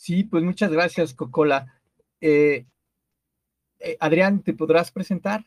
[0.00, 1.78] Sí, pues muchas gracias, Cocola.
[2.22, 2.64] Eh,
[3.80, 5.44] eh, Adrián, ¿te podrás presentar?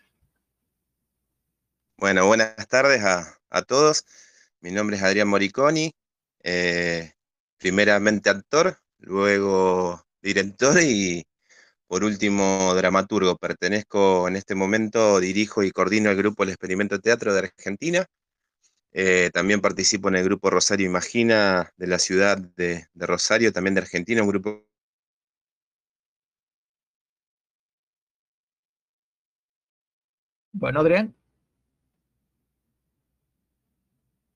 [1.97, 4.05] Bueno, buenas tardes a, todos.
[4.61, 5.95] Mi nombre es Adrián Moriconi,
[6.43, 7.13] eh,
[7.57, 11.25] primeramente actor, luego director y
[11.87, 13.37] por último dramaturgo.
[13.37, 18.05] Pertenezco en este momento, dirijo y coordino el grupo El Experimento Teatro de Argentina.
[18.93, 23.73] Eh, también participo en el grupo Rosario Imagina de la ciudad de, de Rosario, también
[23.73, 24.63] de Argentina, un grupo
[30.53, 31.15] Bueno, Adrián.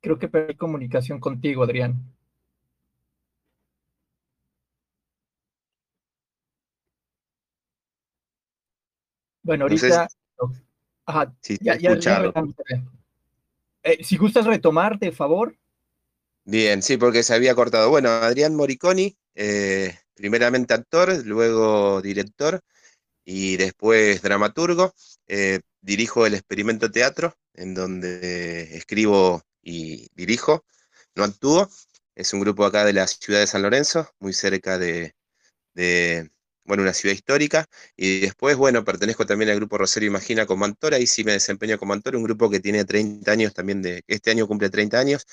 [0.01, 1.95] Creo que perdí comunicación contigo, Adrián.
[9.43, 10.07] Bueno, ahorita...
[11.05, 12.33] Ajá, ya, ya,
[13.87, 15.57] eh, si gustas retomar, de favor.
[16.43, 17.89] Bien, sí, porque se había cortado.
[17.89, 22.61] Bueno, Adrián Moriconi, eh, primeramente actor, luego director
[23.25, 24.93] y después dramaturgo.
[25.27, 30.65] Eh, dirijo el Experimento Teatro, en donde escribo y dirijo,
[31.15, 31.69] no actúo.
[32.15, 35.13] Es un grupo acá de la ciudad de San Lorenzo, muy cerca de,
[36.67, 37.65] bueno, una ciudad histórica.
[37.95, 41.77] Y después, bueno, pertenezco también al grupo Rosario Imagina como actor, ahí sí me desempeño
[41.79, 45.25] como actor, un grupo que tiene 30 años también, de, este año cumple 30 años.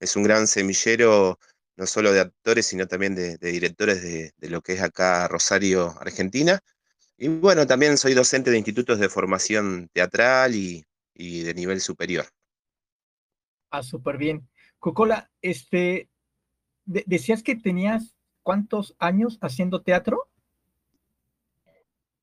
[0.00, 1.38] Es un gran semillero,
[1.76, 5.94] no solo de actores, sino también de, directores de, de lo que es acá Rosario,
[6.00, 6.60] Argentina.
[7.20, 12.24] Y bueno, también soy docente de institutos de formación teatral y, de nivel superior.
[13.70, 14.48] Ah, súper bien.
[14.78, 16.08] Cocola, este,
[16.84, 20.28] decías que tenías cuántos años haciendo teatro?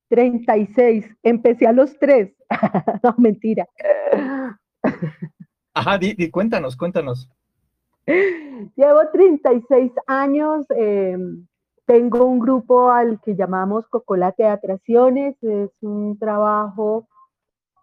[0.09, 1.05] 36.
[1.23, 2.33] Empecé a los tres.
[3.03, 3.67] no, mentira.
[5.73, 5.99] Ajá,
[6.31, 7.29] cuéntanos, cuéntanos.
[8.05, 10.65] Llevo 36 años.
[10.75, 11.17] Eh,
[11.85, 17.07] tengo un grupo al que llamamos Cocola Teatraciones, es un trabajo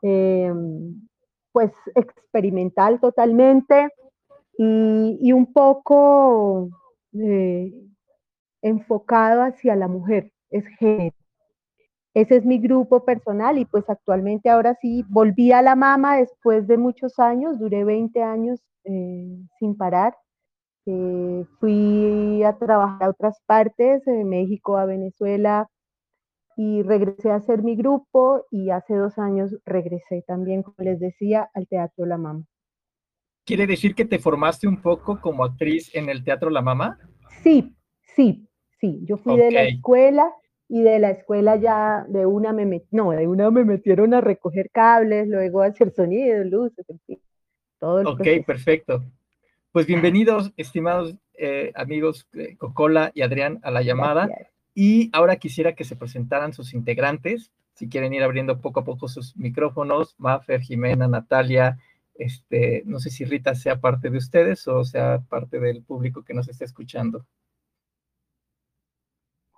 [0.02, 1.06] em,
[1.52, 3.90] pues experimental totalmente
[4.58, 6.68] y, un poco
[7.12, 7.72] eh,
[8.60, 11.14] enfocado hacia la mujer, es género.
[12.14, 16.66] Ese es mi grupo personal y pues actualmente ahora sí volví a la mama después
[16.66, 20.14] de muchos años, duré 20 años eh, sin parar
[20.84, 25.68] eh, fui a trabajar a otras partes, de México, a Venezuela,
[26.56, 31.48] y regresé a hacer mi grupo y hace dos años regresé también, como les decía,
[31.54, 32.44] al Teatro La Mama.
[33.44, 36.98] ¿Quiere decir que te formaste un poco como actriz en el Teatro La Mama?
[37.42, 37.74] Sí,
[38.14, 38.48] sí,
[38.80, 39.00] sí.
[39.04, 40.32] Yo fui de la escuela
[40.72, 44.70] y de la escuela ya de una me no, de una me metieron a recoger
[44.70, 47.20] cables, luego a hacer sonido, luces, en fin.
[47.78, 49.04] Todo el ok, perfecto.
[49.70, 54.30] Pues bienvenidos, estimados eh, amigos eh, Cocola y Adrián, a la llamada.
[54.74, 59.08] Y ahora quisiera que se presentaran sus integrantes, si quieren ir abriendo poco a poco
[59.08, 61.80] sus micrófonos, Mafer, Jimena, Natalia,
[62.14, 66.32] este, no sé si Rita sea parte de ustedes o sea parte del público que
[66.32, 67.26] nos está escuchando.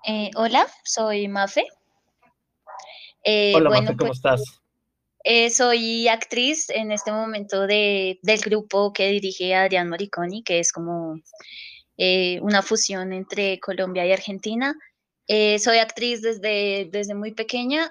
[0.07, 1.67] Eh, hola, soy Mafe.
[3.55, 4.61] hola Mafe, ¿cómo pues, estás?
[5.25, 10.71] Eh, soy actriz en este momento de, del grupo que dirige Adrián Moriconi, que es
[10.71, 11.19] como
[11.97, 14.75] eh, una fusión entre Colombia y Argentina.
[15.27, 17.91] Eh, soy actriz desde, desde muy pequeña,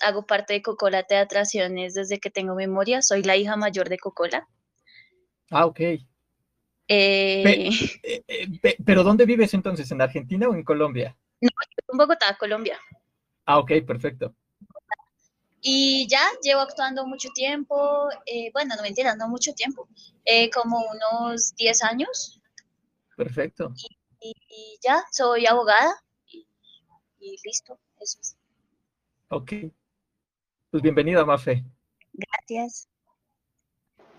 [0.00, 4.48] hago parte de Cocola Teatraciones desde que tengo memoria, soy la hija mayor de Cocola.
[5.50, 5.80] Ah, ok.
[8.86, 9.90] pero ¿dónde vives entonces?
[9.90, 11.14] ¿En Argentina o en Colombia?
[11.40, 11.50] No,
[11.92, 12.78] en Bogotá, Colombia.
[13.44, 14.34] Ah, ok, perfecto.
[15.60, 19.88] Y ya llevo actuando mucho tiempo, eh, bueno, no mentira, no mucho tiempo,
[20.24, 22.40] eh, como unos 10 años.
[23.16, 23.72] Perfecto.
[24.20, 25.92] Y, ya, soy abogada
[26.28, 26.46] y,
[27.44, 28.36] listo, eso es.
[29.28, 29.52] Ok.
[30.70, 31.64] Pues bienvenida, Mafe.
[32.12, 32.88] Gracias.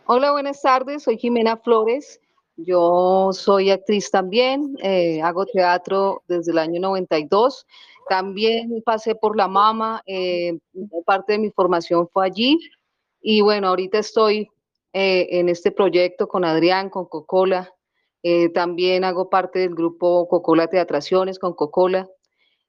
[0.05, 2.19] Hola, buenas tardes, soy Jimena Flores.
[2.57, 7.65] Yo soy actriz también, eh, hago teatro desde el año 92
[8.09, 10.57] también pasé por la mama, eh,
[11.05, 12.57] parte de mi formación fue allí.
[13.21, 14.49] Y bueno, ahorita estoy
[14.93, 17.73] eh, en este proyecto con Adrián, con Cocola.
[18.53, 22.09] También hago parte del grupo Cocola Teatraciones con Cocola.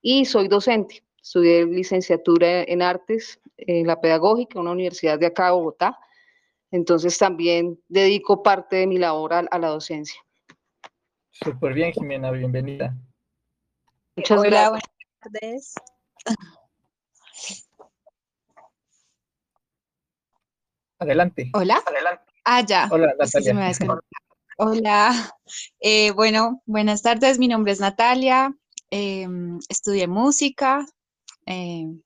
[0.00, 1.02] Y soy docente.
[1.20, 5.98] Estudié licenciatura en artes en la pedagógica, en una universidad de acá, Bogotá.
[6.70, 10.20] Entonces también dedico parte de mi labor a, la docencia.
[11.30, 12.94] Súper bien, Jimena, bienvenida.
[14.16, 14.82] Muchas gracias
[15.20, 15.74] tardes.
[20.98, 21.50] Adelante.
[21.54, 21.82] Hola.
[21.86, 22.24] Adelante.
[22.44, 22.88] Ah, ya.
[22.90, 23.74] Hola, Natalia.
[24.56, 25.34] Hola.
[25.80, 27.38] Eh, bueno, buenas tardes.
[27.38, 28.54] Mi nombre es Natalia.
[28.90, 30.86] em, estudié música,
[31.44, 32.00] em,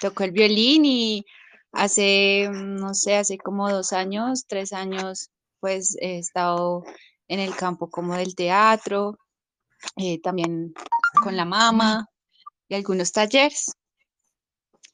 [0.00, 1.26] toco el violín y
[1.72, 5.30] hace, no sé, hace como dos años, tres años,
[5.60, 6.84] pues he estado
[7.28, 9.18] en el campo como del teatro,
[9.96, 10.74] eh, también
[11.22, 12.06] con la mamá
[12.68, 13.72] y algunos talleres.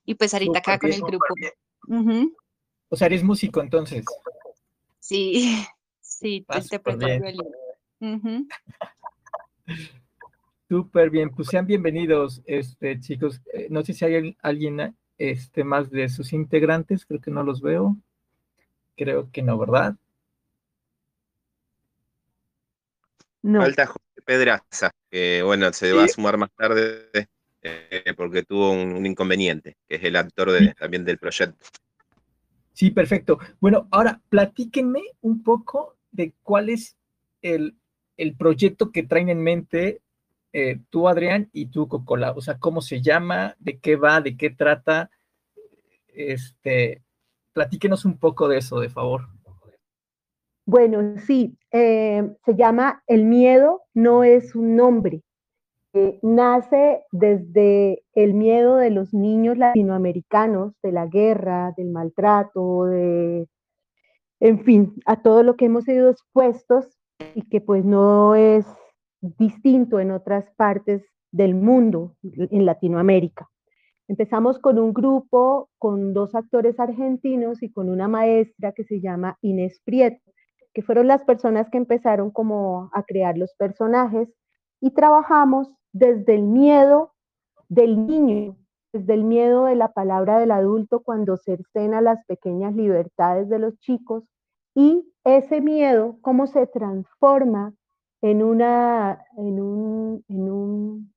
[0.04, 1.34] Y pues ahorita acá con el grupo.
[2.88, 4.04] O sea, eres músico entonces.
[4.98, 5.66] Sí,
[6.00, 8.48] sí, te interpreto el violín.
[10.68, 13.40] Súper bien, pues sean bienvenidos, este, chicos.
[13.54, 17.60] Eh, no sé si hay alguien este, más de sus integrantes, creo que no los
[17.60, 17.96] veo.
[18.96, 19.96] Creo que no, ¿verdad?
[23.42, 23.60] No.
[23.60, 27.08] Falta José Pedraza, que bueno, se va a sumar más tarde
[27.62, 31.64] eh, porque tuvo un, inconveniente, que es el actor de, también del proyecto.
[32.72, 33.38] Sí, perfecto.
[33.60, 36.96] Bueno, ahora platíquenme un poco de cuál es
[37.42, 37.74] el,
[38.16, 40.00] el proyecto que traen en mente
[40.52, 42.32] eh, tú, Adrián, y tú, Cocola.
[42.32, 45.10] O sea, cómo se llama, de qué va, de qué trata.
[46.08, 47.02] Este,
[47.52, 49.28] platíquenos un poco de eso, de favor.
[50.66, 55.22] Bueno, sí, eh, se llama El miedo no es un nombre.
[55.94, 63.48] Eh, nace desde el miedo de los niños latinoamericanos, de la guerra, del maltrato, de,
[64.40, 66.98] en fin, a todo lo que hemos sido expuestos
[67.34, 68.66] y que pues no es
[69.20, 73.48] distinto en otras partes del mundo, en Latinoamérica.
[74.08, 79.36] Empezamos con un grupo, con dos actores argentinos y con una maestra que se llama
[79.42, 80.22] Inés Prieto,
[80.72, 84.28] que fueron las personas que empezaron como a crear los personajes
[84.80, 87.12] y trabajamos desde el miedo
[87.68, 88.56] del niño,
[88.92, 93.78] desde el miedo de la palabra del adulto cuando cercena las pequeñas libertades de los
[93.80, 94.24] chicos
[94.74, 97.74] y ese miedo, cómo se transforma
[98.22, 101.14] en una, en un, en un,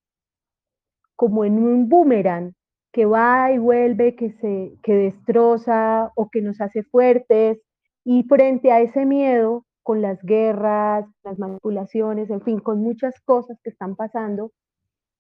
[1.16, 2.54] como en un boomerang
[2.92, 7.60] que va y vuelve, que se, que destroza o que nos hace fuertes.
[8.04, 13.60] Y frente a ese miedo, con las guerras, las manipulaciones, en fin, con muchas cosas
[13.64, 14.52] que están pasando,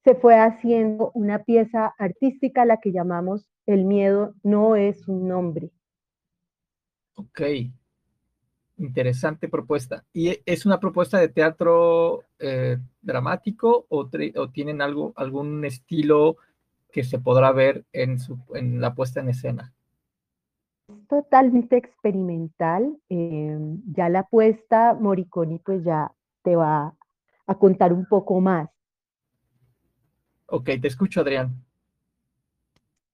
[0.03, 5.71] se fue haciendo una pieza artística, la que llamamos El miedo no es un nombre.
[7.15, 7.41] Ok,
[8.81, 10.03] Interesante propuesta.
[10.11, 14.09] ¿Y es una propuesta de teatro eh, dramático o,
[14.51, 16.37] tienen algo, algún estilo
[16.91, 19.71] que se podrá ver en, su, en la puesta en escena?
[21.07, 22.97] Totalmente experimental.
[23.07, 23.55] Eh,
[23.85, 26.11] ya la puesta, Moriconi, pues ya
[26.41, 26.95] te va
[27.45, 28.67] a contar un poco más.
[30.47, 31.63] Ok, te escucho, Adrián.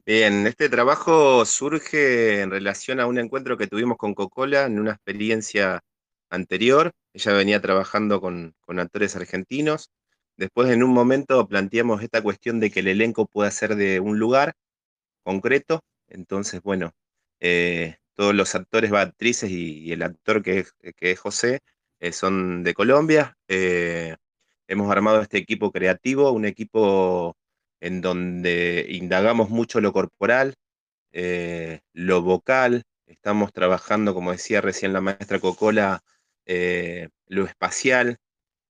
[0.08, 4.92] Bien, este trabajo surge en relación a un encuentro que tuvimos con Cocola en una
[4.92, 5.84] experiencia
[6.30, 6.94] anterior.
[7.12, 9.92] Ella venía trabajando con, actores argentinos.
[10.38, 14.18] Después, en un momento, planteamos esta cuestión de que el elenco pueda ser de un
[14.18, 14.54] lugar
[15.24, 15.82] concreto.
[16.08, 16.94] Entonces, bueno,
[17.42, 21.60] eh, todos los actores, actrices y, el actor que es, que es José
[22.00, 23.38] eh, son de Colombia.
[23.50, 24.16] Eh,
[24.70, 27.36] hemos armado este equipo creativo, un equipo
[27.80, 30.56] en donde indagamos mucho lo corporal,
[31.12, 36.04] eh, lo vocal, estamos trabajando, como decía recién la maestra Cocola,
[36.46, 38.18] eh, lo espacial,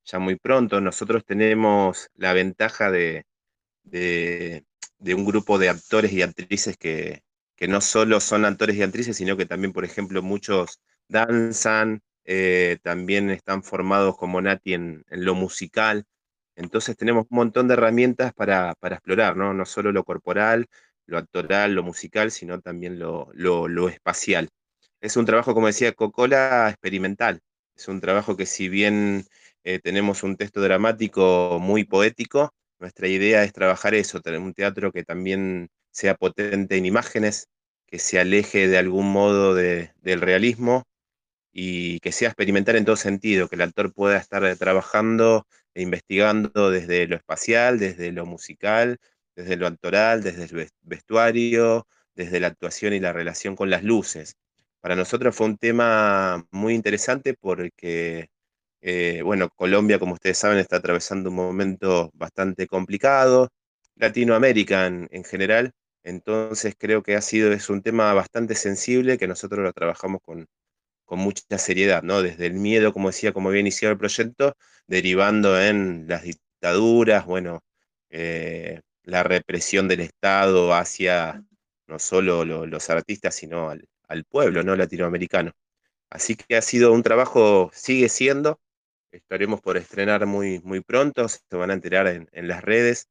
[0.05, 0.81] ya muy pronto.
[0.81, 3.25] Nosotros tenemos la ventaja de,
[5.01, 7.23] un grupo de actores y actrices que,
[7.67, 13.29] no solo son actores y actrices, sino que también, por ejemplo, muchos danzan, eh, también
[13.31, 16.05] están formados como Nati en lo musical.
[16.57, 19.53] Entonces tenemos un montón de herramientas para, explorar, ¿no?
[19.53, 20.65] No solo lo corporal,
[21.05, 24.49] lo actoral, lo musical, sino también lo, espacial.
[24.99, 27.41] Es un trabajo, como decía Cocola, experimental.
[27.75, 29.25] Es un trabajo que si bien
[29.63, 34.91] eh, tenemos un texto dramático muy poético, nuestra idea es trabajar eso, tener un teatro
[34.91, 37.49] que también sea potente en imágenes,
[37.85, 40.85] que se aleje de algún modo del realismo
[41.59, 46.69] y que sea experimental en todo sentido, que el actor pueda estar trabajando e investigando
[46.69, 48.99] desde lo espacial, desde lo musical,
[49.35, 54.35] desde lo actoral, desde el vestuario, desde la actuación y la relación con las luces.
[54.81, 58.29] Para nosotros fue un tema muy interesante porque,
[58.81, 63.49] eh, bueno, Colombia, como ustedes saben, está atravesando un momento bastante complicado,
[63.95, 65.71] Latinoamérica en, en general,
[66.03, 70.47] entonces creo que ha sido, es un tema bastante sensible que nosotros lo trabajamos con,
[71.07, 72.21] con mucha seriedad, ¿no?
[72.21, 74.55] Desde el miedo, como decía, como había iniciado el proyecto,
[74.87, 77.63] derivando en las dictaduras, bueno,
[78.09, 81.43] eh, la represión del Estado hacia
[81.87, 83.87] no solo los artistas, sino al,
[84.29, 84.75] pueblo, ¿no?
[84.75, 85.53] Latinoamericano.
[86.09, 88.59] Así que ha sido un trabajo, sigue siendo,
[89.11, 93.07] estaremos por estrenar muy, muy pronto, se van a enterar en, en las redes.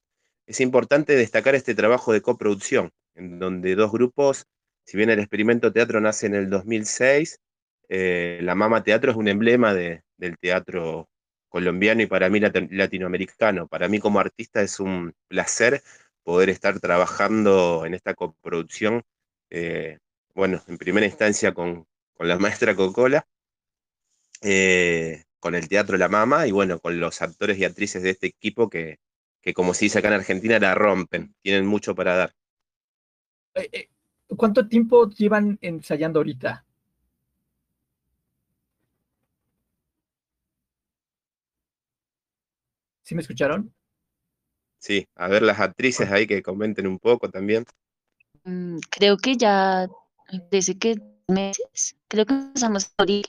[0.46, 4.46] Es importante destacar este trabajo de coproducción, en donde dos grupos,
[4.84, 7.40] si bien el experimento teatro nace en el 2006,
[7.88, 11.08] eh, la Mama Teatro es un emblema de, del teatro
[11.48, 13.68] colombiano y para mí latinoamericano.
[13.68, 15.82] Para mí como artista es un placer
[16.22, 19.02] poder estar trabajando en esta coproducción,
[19.50, 19.98] eh,
[20.34, 21.86] bueno, en primera instancia con,
[22.18, 23.26] la maestra Cocola,
[24.42, 28.26] eh, con el Teatro La Mama y bueno, con los actores y actrices de este
[28.26, 28.98] equipo que,
[29.40, 32.32] que como se dice acá en Argentina, la rompen, tienen mucho para dar.
[34.36, 36.65] ¿Cuánto tiempo llevan ensayando ahorita?
[43.06, 43.72] ¿Sí me escucharon?
[44.78, 47.64] Sí, a ver las actrices ahí que comenten un poco también.
[48.42, 49.86] Mm, creo que ya
[50.50, 50.96] desde que
[51.28, 53.24] meses, creo que empezamos a abril.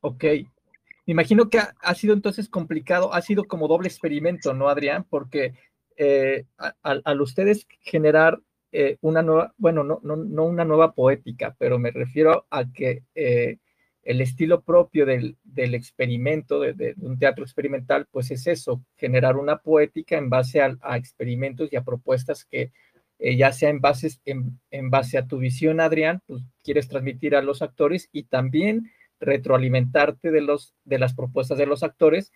[0.00, 0.24] Ok.
[0.24, 5.06] Me imagino que ha, sido entonces complicado, ha sido como doble experimento, ¿no, Adrián?
[5.08, 5.54] Porque
[5.96, 6.46] eh,
[6.82, 8.40] al ustedes generar
[8.72, 13.04] eh, una nueva, bueno, no, no, no, una nueva poética, pero me refiero a que
[13.14, 13.58] eh,
[14.06, 15.36] el estilo propio del,
[15.74, 21.72] experimento, de, un teatro experimental, pues es eso, generar una poética en base a, experimentos
[21.72, 22.70] y a propuestas que
[23.18, 27.42] eh, ya sea en, bases, en, base a tu visión, Adrián, pues quieres transmitir a
[27.42, 32.32] los actores y también retroalimentarte de, los, de las propuestas de los actores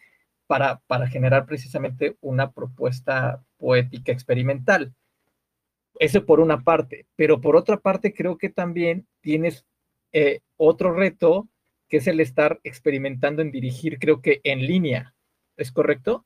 [0.49, 4.93] para, para generar precisamente una propuesta poética experimental.
[6.01, 9.65] Eso por una parte, pero por otra parte creo que también tienes
[10.13, 11.49] eh, otro reto
[11.91, 15.15] que es el estar experimentando en dirigir, creo que en línea.
[15.57, 16.25] ¿Es correcto?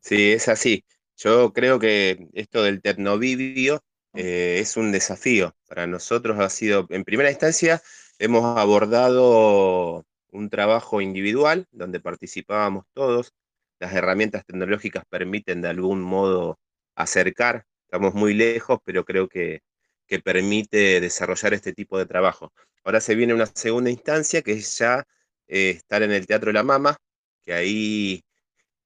[0.00, 0.84] Sí, es así.
[1.16, 3.82] Yo creo que esto del tecnovideo
[4.14, 5.54] eh, es un desafío.
[5.68, 7.82] Para nosotros ha sido, en primera instancia,
[8.18, 13.34] hemos abordado un trabajo individual donde participábamos todos.
[13.80, 16.60] Las herramientas tecnológicas permiten de algún modo
[16.94, 17.66] acercar.
[17.86, 19.62] Estamos muy lejos, pero creo que,
[20.06, 22.52] que permite desarrollar este tipo de trabajo.
[22.84, 25.04] Ahora se viene una segunda instancia que es ya
[25.48, 26.96] eh, estar en el Teatro La Mama,
[27.42, 28.22] que ahí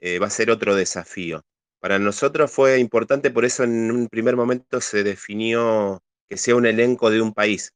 [0.00, 1.42] eh, va a ser otro desafío.
[1.80, 6.66] Para nosotros fue importante, por eso en un primer momento se definió que sea un
[6.66, 7.73] elenco de un país.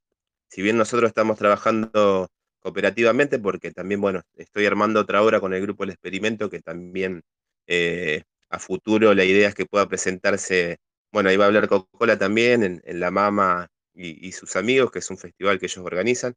[0.48, 2.28] Si bien nosotros estamos trabajando
[2.60, 7.22] cooperativamente, porque también, bueno, estoy armando otra obra con el grupo El Experimento, que también
[7.66, 10.78] eh, a futuro la idea es que pueda presentarse,
[11.12, 15.10] bueno, ahí va a hablar Coca-Cola también, en, La Mama y, sus amigos, que es
[15.10, 16.34] un festival que ellos organizan.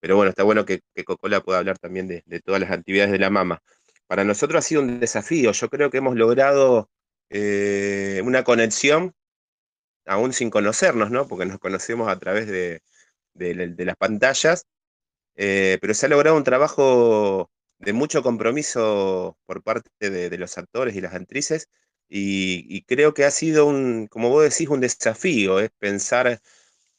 [0.00, 3.30] Pero bueno, está bueno que, Cocola pueda hablar también de, todas las actividades de la
[3.30, 3.62] mama.
[4.06, 5.52] Para nosotros ha sido un desafío.
[5.52, 6.90] Yo creo que hemos logrado
[7.30, 9.14] eh, una conexión,
[10.06, 11.28] aún sin conocernos, ¿no?
[11.28, 12.82] Porque nos conocemos a través de,
[13.34, 14.66] las pantallas.
[15.36, 20.94] Eh, pero se ha logrado un trabajo de mucho compromiso por parte de, los actores
[20.96, 21.68] y las actrices.
[22.08, 26.40] Y, creo que ha sido un, como vos decís, un desafío, es pensar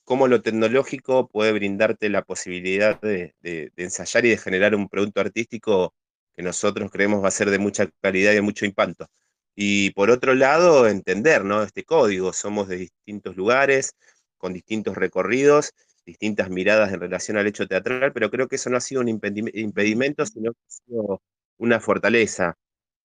[0.04, 3.36] cómo lo tecnológico puede brindarte la posibilidad de,
[3.78, 5.94] ensayar y de generar un producto artístico
[6.36, 9.08] que nosotros creemos va a ser de mucha calidad y de mucho impacto.
[9.56, 11.64] Y por otro lado, entender ¿no?
[11.64, 12.34] este código.
[12.34, 13.96] Somos de distintos lugares,
[14.38, 15.74] con distintos recorridos,
[16.06, 19.10] distintas miradas en relación al hecho teatral, pero creo que eso no ha sido un
[19.10, 21.22] impedimento, sino que ha sido
[21.58, 22.58] una fortaleza.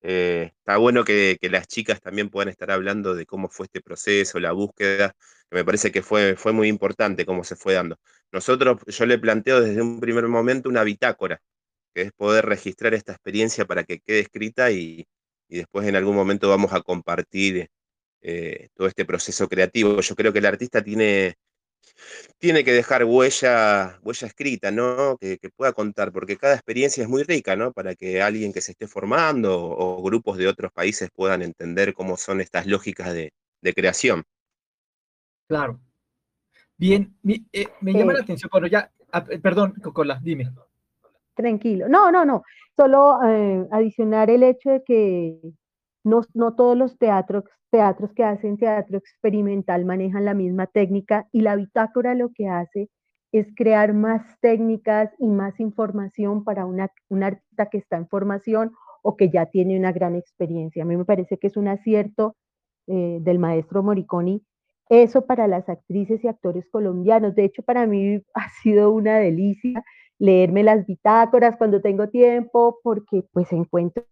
[0.06, 4.38] Eh, está bueno que, las chicas también puedan estar hablando de cómo fue este proceso,
[4.38, 5.16] la búsqueda,
[5.48, 7.98] que me parece que fue, muy importante cómo se fue dando.
[8.30, 11.40] Nosotros, yo le planteo desde un primer momento una bitácora,
[11.94, 15.06] que es poder registrar esta experiencia para que quede escrita y,
[15.48, 17.68] después en algún momento vamos a compartir
[18.22, 20.00] eh, todo este proceso creativo.
[20.00, 21.36] Yo creo que el artista tiene
[22.38, 25.16] tiene que dejar huella, huella escrita, ¿no?
[25.18, 27.72] Que, pueda contar, porque cada experiencia es muy rica, ¿no?
[27.72, 32.16] Para que alguien que se esté formando o, grupos de otros países puedan entender cómo
[32.16, 33.32] son estas lógicas de,
[33.74, 34.24] creación.
[35.48, 35.80] Claro.
[36.76, 37.16] Bien,
[37.52, 40.52] eh, me llama la atención, bueno, ya, ah, eh, perdón, Cocola, dime.
[41.34, 41.88] Tranquilo.
[41.88, 42.42] No, no, no.
[42.76, 45.40] Solo eh, adicionar el hecho de que
[46.04, 51.40] no, no todos los teatros teatros que hacen teatro experimental manejan la misma técnica y
[51.40, 52.88] la bitácora lo que hace
[53.32, 58.72] es crear más técnicas y más información para una, un artista que está en formación
[59.02, 60.84] o que ya tiene una gran experiencia.
[60.84, 62.36] A mí me parece que es un acierto
[62.86, 64.40] eh, del maestro Moriconi
[64.88, 67.34] eso para las actrices y actores colombianos.
[67.34, 69.84] De hecho, para mí ha sido una delicia
[70.18, 74.04] leerme las bitácoras cuando tengo tiempo porque pues encuentro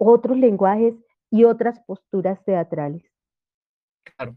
[0.00, 0.94] otros lenguajes
[1.30, 3.04] y otras posturas teatrales.
[4.16, 4.34] Claro,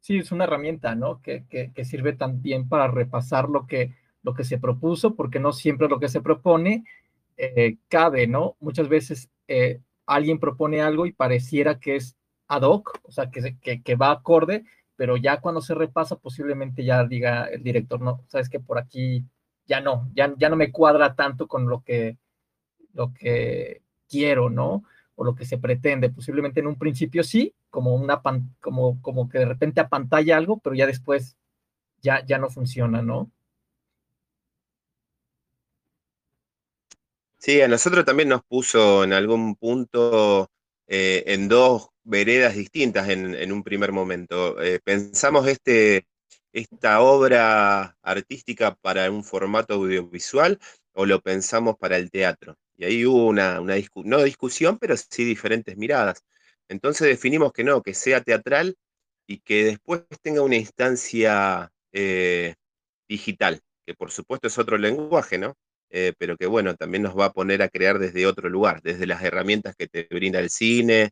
[0.00, 1.20] sí, es una herramienta, ¿no?
[1.22, 5.98] Que, sirve también para repasar lo que, lo que se propuso, porque no siempre lo
[5.98, 6.84] que se propone
[7.36, 8.56] eh, cabe, ¿no?
[8.60, 13.56] Muchas veces eh, alguien propone algo y pareciera que es ad hoc, o sea, que,
[13.60, 14.64] que, que, va acorde,
[14.96, 19.24] pero ya cuando se repasa posiblemente ya diga el director, no, sabes que por aquí
[19.66, 22.16] ya no, ya, ya no me cuadra tanto con lo que,
[22.94, 24.84] lo que quiero, ¿no?
[25.18, 26.10] O lo que se pretende.
[26.10, 28.22] Posiblemente en un principio sí, como, una
[28.60, 31.36] como, como que de repente apantalla algo, pero ya después
[32.00, 33.30] ya, ya no funciona, ¿no?
[37.38, 40.50] Sí, a nosotros también nos puso en algún punto
[40.86, 44.60] eh, en dos veredas distintas en, un primer momento.
[44.60, 46.06] Eh, pensamos este,
[46.52, 50.58] esta obra artística para un formato audiovisual
[50.94, 52.56] o lo pensamos para el teatro.
[52.78, 56.24] Y ahí hubo una, una no discusión, pero sí diferentes miradas.
[56.68, 58.76] Entonces definimos que no, que sea teatral
[59.26, 62.54] y que después tenga una instancia eh,
[63.08, 65.56] digital, que por supuesto es otro lenguaje, ¿no?
[65.90, 69.06] Eh, pero que bueno, también nos va a poner a crear desde otro lugar, desde
[69.06, 71.10] las herramientas que te brinda el cine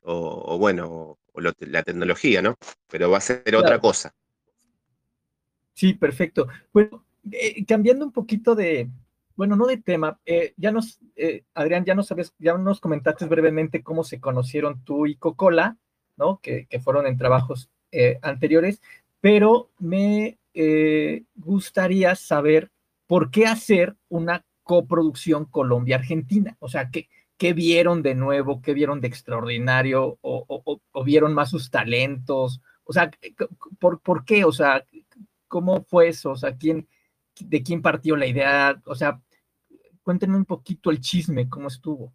[0.00, 2.56] o, bueno, o la tecnología, ¿no?
[2.88, 4.12] Pero va a ser otra cosa.
[5.72, 6.48] Sí, perfecto.
[6.72, 8.88] Bueno, eh, cambiando un poquito de,
[9.36, 11.00] bueno, no de tema, eh, ya nos,
[11.54, 15.76] Adrián, ya nos, sabes, ya nos comentaste brevemente cómo se conocieron tú y Cocola,
[16.16, 16.40] ¿no?
[16.40, 17.70] Que, que fueron en trabajos
[18.22, 18.82] anteriores,
[19.20, 20.38] pero me
[21.36, 22.70] gustaría saber
[23.06, 26.56] ¿por qué hacer una coproducción Colombia-Argentina?
[26.60, 28.62] O sea, ¿qué, ¿qué, vieron de nuevo?
[28.62, 30.18] ¿Qué vieron de extraordinario?
[30.22, 32.60] ¿O, vieron más sus talentos?
[32.84, 33.10] O sea,
[33.78, 34.44] ¿por, ¿por, qué?
[34.44, 34.84] O sea,
[35.48, 36.32] ¿cómo fue eso?
[36.32, 36.88] O sea, ¿quién,
[37.40, 38.80] ¿de quién partió la idea?
[38.86, 39.20] O sea,
[40.02, 42.12] cuéntenme un poquito el chisme, ¿cómo estuvo?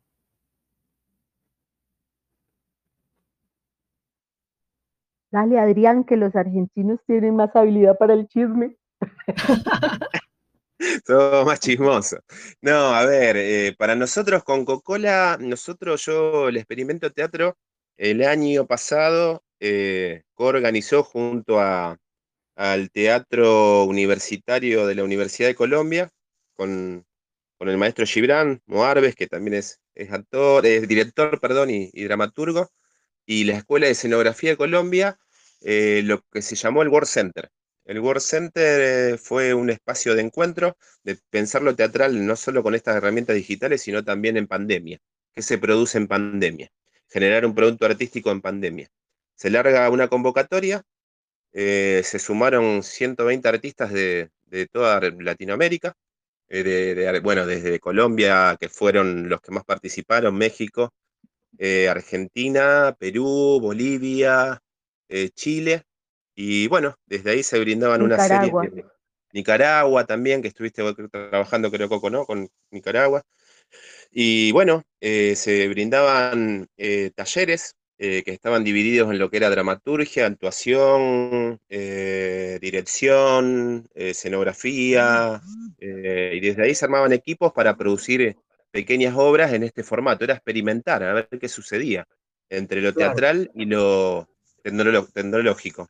[5.31, 8.75] Dale, Adrián, que los argentinos tienen más habilidad para el chisme.
[11.05, 12.17] Todo más chismoso.
[12.61, 17.57] No, a ver, eh, para nosotros con Coca-Cola, nosotros, yo el experimento teatro,
[17.97, 21.97] el año pasado, eh, organizó junto a,
[22.59, 26.11] al Teatro Universitario de la Universidad de Colombia,
[26.57, 27.05] con,
[27.61, 29.79] el maestro Gibran Moarbes, que también es,
[30.11, 32.69] actor, es director, perdón, y, dramaturgo,
[33.25, 35.17] y la Escuela de Escenografía de Colombia,
[35.61, 37.49] eh, lo que se llamó el World Center.
[37.85, 42.61] El World Center eh, fue un espacio de encuentro, de pensar lo teatral no solo
[42.61, 44.99] con estas herramientas digitales, sino también en pandemia.
[45.33, 46.69] ¿Qué se produce en pandemia?
[47.07, 48.89] Generar un producto artístico en pandemia.
[49.35, 50.83] Se larga una convocatoria,
[51.53, 54.29] eh, se sumaron 120 artistas de,
[54.71, 55.95] toda Latinoamérica,
[56.47, 60.93] eh, bueno, desde Colombia, que fueron los que más participaron, México,
[61.89, 64.61] Argentina, Perú, Bolivia,
[65.35, 65.83] Chile,
[66.35, 68.85] y bueno, desde ahí se brindaban una serie de...
[69.33, 72.25] Nicaragua también, que estuviste trabajando, creo, Coco, ¿no?
[72.25, 73.23] Con Nicaragua.
[74.11, 79.49] Y bueno, eh, se brindaban eh, talleres eh, que estaban divididos en lo que era
[79.49, 85.41] dramaturgia, actuación, dirección, escenografía,
[85.79, 88.35] y desde ahí se armaban equipos para producir
[88.71, 90.23] pequeñas obras en este formato.
[90.23, 92.07] Era experimentar, a ver qué sucedía
[92.49, 94.27] entre lo teatral y lo
[94.63, 95.89] tecnológico.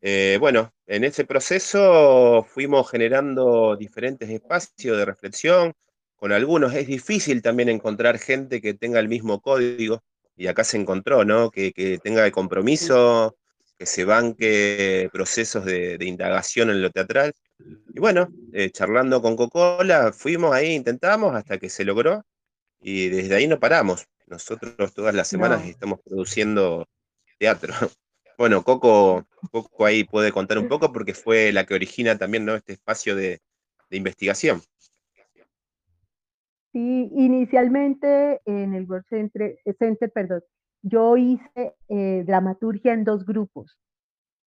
[0.00, 5.72] Eh, bueno, en ese proceso fuimos generando diferentes espacios de reflexión.
[6.16, 10.02] Con algunos es difícil también encontrar gente que tenga el mismo código,
[10.36, 11.50] y acá se encontró, ¿no?
[11.50, 13.36] Que, tenga el compromiso,
[13.78, 17.32] que se banque procesos de, indagación en lo teatral.
[17.94, 22.24] Y bueno, eh, charlando con Coca-Cola, fuimos ahí, intentamos hasta que se logró,
[22.80, 24.06] y desde ahí no paramos.
[24.26, 26.86] Nosotros todas las semanas estamos produciendo
[27.38, 27.74] teatro.
[28.38, 32.54] Bueno, Coco, Coco ahí puede contar un poco porque fue la que origina también ¿no?
[32.54, 33.40] este espacio de,
[33.88, 34.60] investigación.
[36.76, 40.42] Sí, inicialmente en el World Center, Center perdón,
[40.82, 43.78] yo hice eh, dramaturgia en dos grupos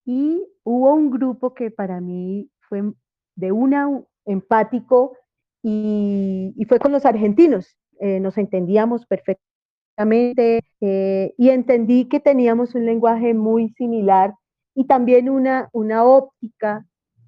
[0.06, 2.84] y hubo un grupo que para mí fue
[3.36, 3.90] de una
[4.26, 5.18] empático
[5.64, 7.76] y, fue con los argentinos.
[8.00, 14.36] Eh, nos entendíamos perfectamente eh, y entendí que teníamos un lenguaje muy similar
[14.76, 16.86] y también una, una óptica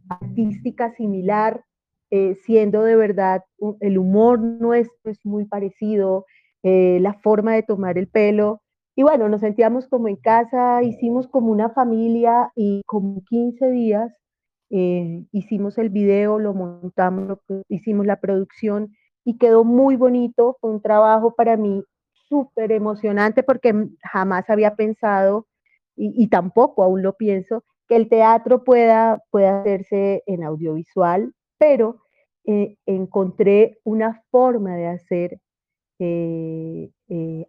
[0.10, 1.64] artística similar,
[2.12, 3.44] eh, siendo de verdad
[3.80, 6.26] el humor nuestro es muy parecido,
[6.64, 8.62] eh, la forma de tomar el pelo.
[8.96, 14.12] Y bueno, nos sentíamos como en casa, hicimos como una familia y como 15 días
[15.34, 18.96] hicimos el video, lo montamos, hicimos la producción
[19.26, 20.58] y quedó muy bonito.
[20.62, 21.84] Fue un trabajo para mí
[22.30, 25.48] súper emocionante porque jamás había pensado,
[25.98, 32.02] y, tampoco aún lo pienso, que el teatro pueda, pueda hacerse en audiovisual, pero
[32.46, 35.40] eh, encontré una forma de hacer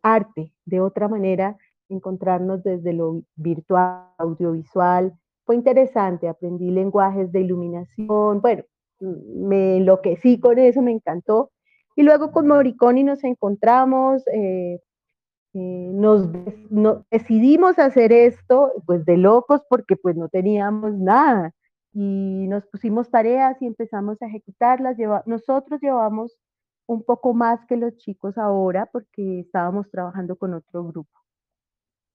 [0.02, 1.56] arte de otra manera,
[1.88, 5.14] encontrarnos desde lo virtual, audiovisual.
[5.46, 8.64] Fue interesante, aprendí lenguajes de iluminación, bueno,
[9.00, 11.50] me enloquecí con eso, me encantó.
[11.96, 14.78] Y luego con Moriconi nos encontramos, eh,
[15.54, 16.28] nos,
[17.10, 21.54] decidimos hacer esto pues de locos porque pues no teníamos nada
[21.92, 24.96] y nos pusimos tareas y empezamos a ejecutarlas.
[25.26, 26.38] nosotros llevamos
[26.86, 31.20] un poco más que los chicos ahora porque estábamos trabajando con otro grupo.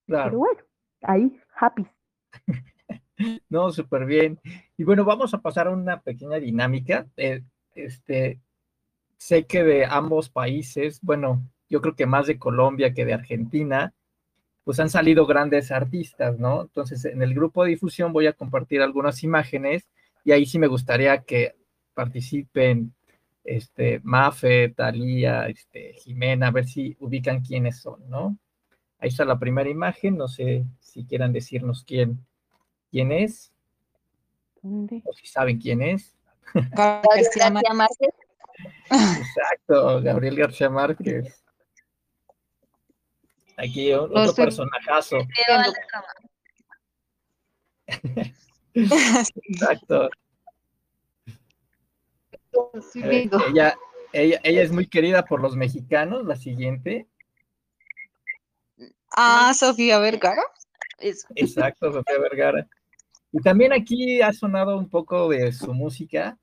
[0.06, 0.60] Pero bueno,
[1.02, 1.86] ahí, happy.
[3.48, 4.40] no, súper bien.
[4.76, 7.06] Y bueno, vamos a pasar a una pequeña dinámica.
[7.16, 7.42] Eh,
[7.74, 8.40] este,
[9.16, 13.94] sé que de ambos países, bueno, yo creo que más de Colombia que de Argentina,
[14.68, 16.60] pues han salido grandes artistas, ¿no?
[16.60, 19.88] Entonces, en el grupo de difusión voy a compartir algunas imágenes
[20.24, 21.56] y ahí sí me gustaría que
[21.94, 22.92] participen
[23.44, 28.36] este, Mafe, Talía, este, Jimena, a ver si ubican quiénes son, ¿no?
[28.98, 32.26] Ahí está la primera imagen, no sé si quieran decirnos quién,
[32.90, 33.50] quién es,
[34.62, 36.14] o si saben quién es.
[36.52, 38.14] García Márquez.
[38.90, 41.42] Exacto, Gabriel García Márquez.
[43.58, 45.18] Aquí otro personajazo.
[48.74, 50.08] Exacto.
[52.94, 53.76] Ella,
[54.12, 57.08] ella, ella es muy querida por los mexicanos, la siguiente.
[59.10, 60.42] Ah, Sofía Vergara.
[61.00, 62.68] Exacto, Sofía Vergara.
[63.32, 66.38] Y también aquí ha sonado un poco de su música.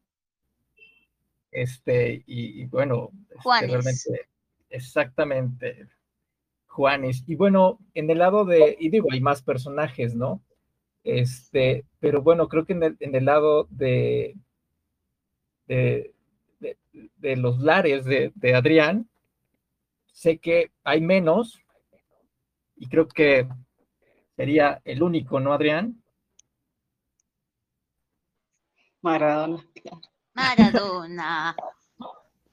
[1.49, 4.29] Este, y, bueno, este, realmente,
[4.69, 5.87] exactamente.
[6.75, 7.23] Juanes.
[7.25, 10.43] Y bueno, en el lado de, y digo, hay más personajes, ¿no?
[11.03, 14.35] Este, pero bueno, creo que en el, en el lado de,
[15.67, 16.13] de,
[17.37, 19.09] los lares de, de Adrián,
[20.11, 21.59] sé que hay menos,
[22.75, 23.47] y creo que
[24.35, 26.03] sería el único, ¿no, Adrián?
[29.01, 29.65] Maradona.
[30.33, 31.55] Maradona.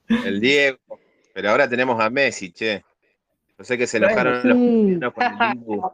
[0.08, 0.78] El Diego.
[1.34, 2.84] Pero ahora tenemos a Messi, che.
[3.62, 5.92] No sé que se enojaron los con el Dibu,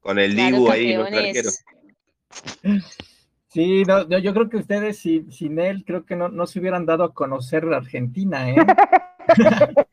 [0.00, 1.64] con el Dibu ahí, los arqueros.
[3.46, 7.14] Sí, no, yo, creo que ustedes sin, él creo que no, se hubieran dado a
[7.14, 8.56] conocer la Argentina, ¿eh?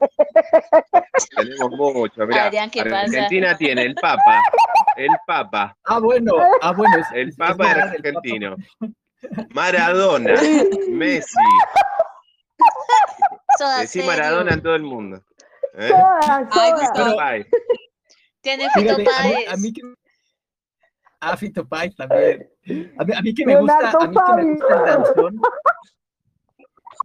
[1.38, 2.48] Tenemos mucho, mira.
[2.48, 4.42] Argentina tiene el Papa,
[4.98, 5.78] el Papa.
[5.84, 7.06] Ah, bueno, ah, bueno.
[7.14, 8.56] el Papa es argentino.
[9.54, 10.34] Maradona,
[10.90, 11.38] Messi.
[13.80, 15.22] Decí Maradona en todo el mundo.
[15.74, 15.92] ¿Eh?
[18.42, 19.48] Tiene Fito Páez.
[19.50, 19.82] A mí, que...
[21.20, 22.50] Ah, Fito Páez también.
[22.98, 25.42] A mí, que me gusta, a mí que me gusta el danzón.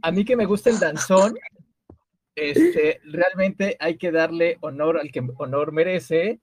[0.02, 1.35] A mí que me gusta el danzón,
[2.35, 6.40] este, realmente hay que darle honor al que honor merece,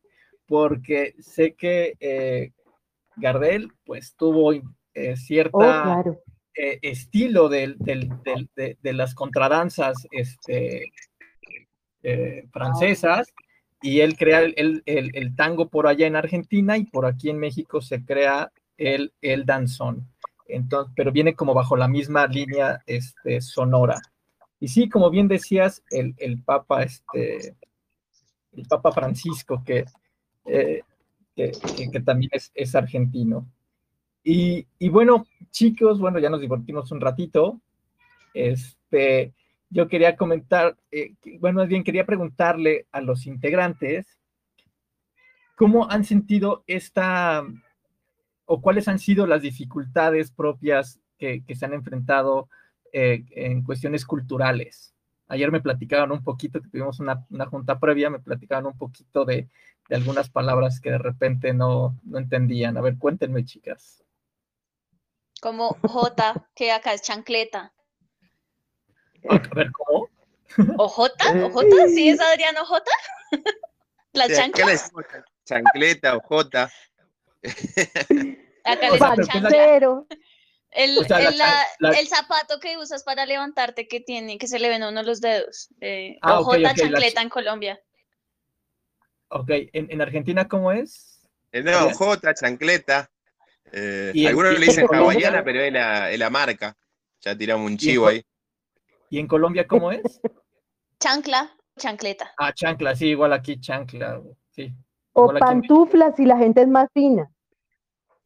[0.47, 2.51] porque sé que eh,
[3.15, 6.21] Gardel, pues, tuvo eh, cierta oh,
[6.55, 8.09] eh, estilo del, del,
[8.55, 10.91] de, de, las contradanzas este,
[12.03, 13.33] eh, francesas
[13.81, 17.81] y él crea el, el, tango por allá en Argentina y por aquí en México
[17.81, 20.07] se crea el, el danzón.
[20.47, 24.01] Entonces, pero viene como bajo la misma línea este, sonora.
[24.59, 27.55] Y sí, como bien decías, el, el Papa, este,
[28.53, 29.83] el Papa Francisco, que,
[30.45, 30.81] eh,
[31.35, 31.51] que,
[31.91, 33.45] que, también es, es argentino.
[34.23, 37.59] Y, y, bueno, chicos, bueno, ya nos divertimos un ratito.
[38.33, 39.33] Este,
[39.73, 44.19] yo quería comentar, eh, bueno, más bien quería preguntarle a los integrantes
[45.55, 47.43] cómo han sentido esta,
[48.45, 52.49] o cuáles han sido las dificultades propias que, se han enfrentado
[52.91, 54.93] eh, en cuestiones culturales.
[55.27, 59.49] Ayer me platicaban un poquito, que tuvimos una, junta previa, me platicaban un poquito de,
[59.89, 62.77] algunas palabras que de repente no, no entendían.
[62.77, 64.03] A ver, cuéntenme, chicas.
[65.41, 67.73] Como J, que acá es chancleta.
[69.29, 70.09] A ver, ¿cómo?
[70.77, 71.45] ¿Ojota?
[71.45, 71.87] ¿Ojota?
[71.87, 72.91] ¿Sí es Adrián Ojota?
[74.13, 74.91] ¿La chancleta?
[75.45, 76.71] Chancleta, ojota.
[78.63, 80.05] Acá le chancleta.
[80.71, 85.21] El, el, zapato que usas para levantarte que tiene, que se le ven uno los
[85.21, 85.69] dedos.
[85.81, 87.79] Eh, ah, ojota, chancleta en Colombia.
[89.27, 91.27] Ok, ¿En, ¿en, Argentina cómo es?
[91.51, 93.11] Eh, no, ojota, chancleta.
[93.71, 96.75] Eh, algunos le dicen hawaiana, pero es la, es la marca.
[97.21, 98.25] Ya tiramos un chivo ahí.
[99.13, 100.01] ¿Y en Colombia cómo es?
[100.99, 102.31] Chancla, chancleta.
[102.39, 104.73] Ah, chancla, sí, igual aquí chancla, sí.
[105.11, 107.29] O pantuflas si la gente es más fina.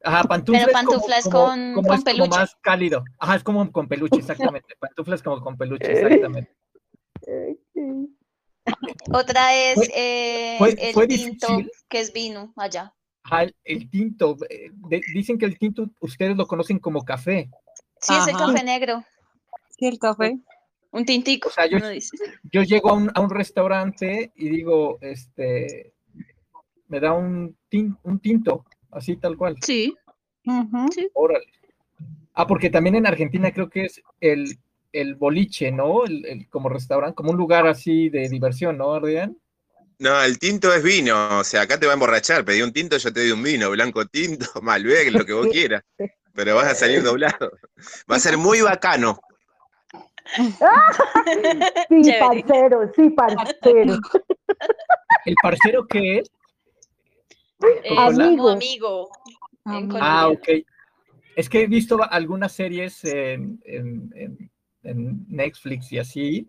[0.02, 2.38] Ajá, pantufla, Pero pantuflas es como, con- como- como con es como peluche.
[2.38, 3.04] más cálido.
[3.18, 4.20] Ajá, es como con peluche,
[4.54, 4.76] exactamente.
[4.80, 6.56] Pantuflas como con peluche, exactamente.
[9.12, 11.70] Otra es Fue- eh, fue- el fue tinto, difícil.
[11.90, 12.94] que es vino allá.
[13.24, 14.38] Ajá, el, el tinto.
[14.48, 17.50] eh, de- dicen que el tinto ustedes lo conocen como café.
[18.00, 19.04] Sí, es el café negro,
[19.78, 20.38] Sí, el café.
[20.90, 22.16] Un tintico, O sea, yo- uno dice.
[22.50, 25.92] Yo llego a un, a un restaurante y digo, este,
[26.88, 29.56] me da un, tin- un tinto, así tal cual.
[29.62, 29.94] Sí,
[30.46, 30.86] Ujú.
[31.12, 31.44] Órale.
[32.34, 34.58] Ah, porque también en Argentina creo que es el,
[34.92, 36.04] el boliche, ¿no?
[36.04, 39.36] El, el- como restaurante, como un lugar así de diversión, ¿no, Adrián?
[39.98, 42.96] No, el tinto es vino, o sea, acá te va a emborrachar, pedí un tinto,
[42.96, 45.82] yo te doy un vino, blanco tinto, Malbec, lo que vos quieras,
[46.32, 47.50] pero vas a salir doblado.
[48.10, 49.18] Va a ser muy bacano.
[51.88, 52.18] Sí, Chévere.
[52.20, 53.94] parcero, sí, parcero.
[55.24, 56.30] ¿El parcero qué es?
[57.88, 58.50] como Amigo.
[58.50, 59.10] amigo.
[60.00, 60.48] Ah, ok.
[61.36, 64.50] Es que he visto algunas series en, en- en-
[64.84, 66.48] en Netflix y así,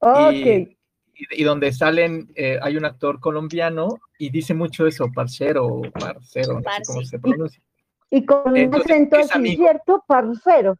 [0.00, 0.32] Ok.
[0.32, 0.76] y,
[1.14, 6.54] y donde salen, eh, hay un actor colombiano y dice mucho eso, parcero o parcero,
[6.60, 7.62] no sé cómo se pronuncia.
[8.10, 9.56] Y con un acento así.
[9.56, 10.02] ¿cierto?
[10.08, 10.76] Parcero.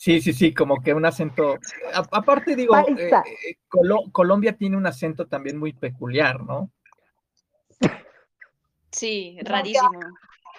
[0.00, 1.58] Sí, sí, sí, como que un acento.
[1.92, 6.70] a- aparte, digo, eh, eh, Colo- Colombia tiene un acento también muy peculiar, ¿no?
[8.92, 9.98] Sí, rarísimo.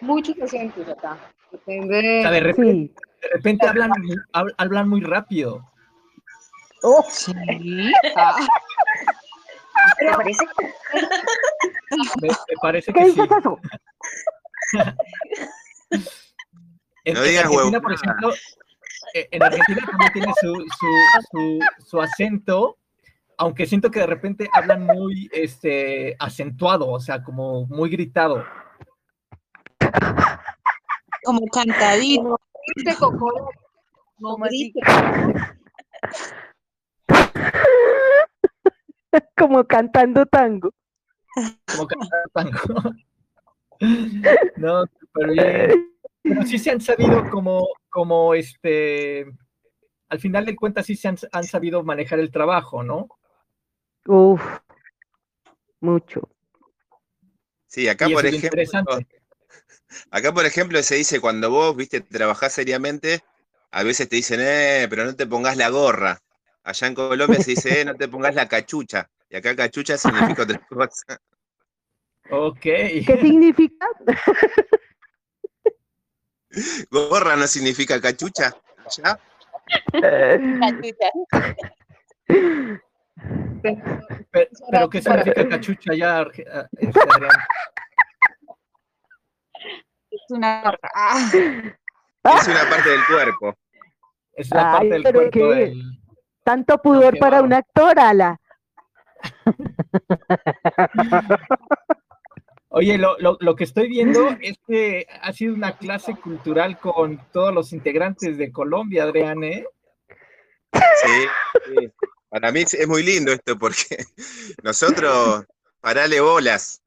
[0.02, 1.18] Muchos acentos acá.
[1.52, 2.22] O Depende.
[2.22, 2.94] sea, de repente, Sí.
[3.22, 3.92] de repente hablan,
[4.58, 5.72] hablan muy rápido.
[6.84, 7.34] Oh, Sí.
[8.16, 8.36] Ah,
[10.00, 10.46] ¿Te parece?
[12.22, 13.12] Me, me parece ¿Qué que sí.
[13.22, 13.60] dices eso?
[17.06, 17.58] En, No Argentina, por
[17.92, 17.94] huevonada.
[17.96, 18.34] ejemplo,
[19.14, 20.88] en Argentina también tiene su, su,
[21.32, 22.78] su, su acento,
[23.38, 28.44] aunque siento que de repente hablan muy este, acentuado, o sea, como muy gritado.
[31.24, 32.40] Como cantadito.
[39.38, 40.74] Como cantando tango.
[41.66, 42.94] como cantar tango.
[44.58, 45.96] No, pero bien.
[46.22, 49.26] Pero sí se han sabido como, como este,
[50.10, 53.08] al final de cuentas sí se han, han sabido manejar el trabajo, ¿no?
[54.06, 54.42] Uf,
[55.80, 56.30] mucho.
[57.68, 58.62] Sí, acá por ejemplo,
[60.10, 63.22] acá por ejemplo se dice cuando vos, viste, trabajás seriamente,
[63.72, 66.20] a veces te dicen, eh, pero no te pongas la gorra.
[66.64, 69.10] Allá en Colombia se dice, eh, no te pongas la cachucha.
[69.30, 71.22] Y acá cachucha significa otra cosa.
[72.32, 72.62] Ok.
[72.62, 73.88] ¿Qué significa?
[76.90, 78.56] Gorra no significa cachucha.
[78.98, 79.20] ¿Ya?
[79.92, 81.12] Catucha.
[84.32, 87.00] Pe- Pero, ¿qué significa cachucha ya, ah, este?
[90.12, 90.64] Es una.
[92.24, 93.56] Es una parte del cuerpo.
[94.34, 96.00] Es la parte del pero cuerpo del...
[96.44, 97.46] Tanto pudor para bárbaro.
[97.46, 98.40] un actor, Ala.
[102.72, 107.20] Oye, lo, lo- lo que estoy viendo es que ha sido una clase cultural con
[107.34, 109.66] todos los integrantes de Colombia, Adrián, ¿eh?
[110.74, 111.28] Sí,
[111.66, 111.90] sí.
[112.30, 114.06] Para mí es muy lindo esto porque
[114.64, 115.46] nosotros,
[115.82, 116.82] parale bolas,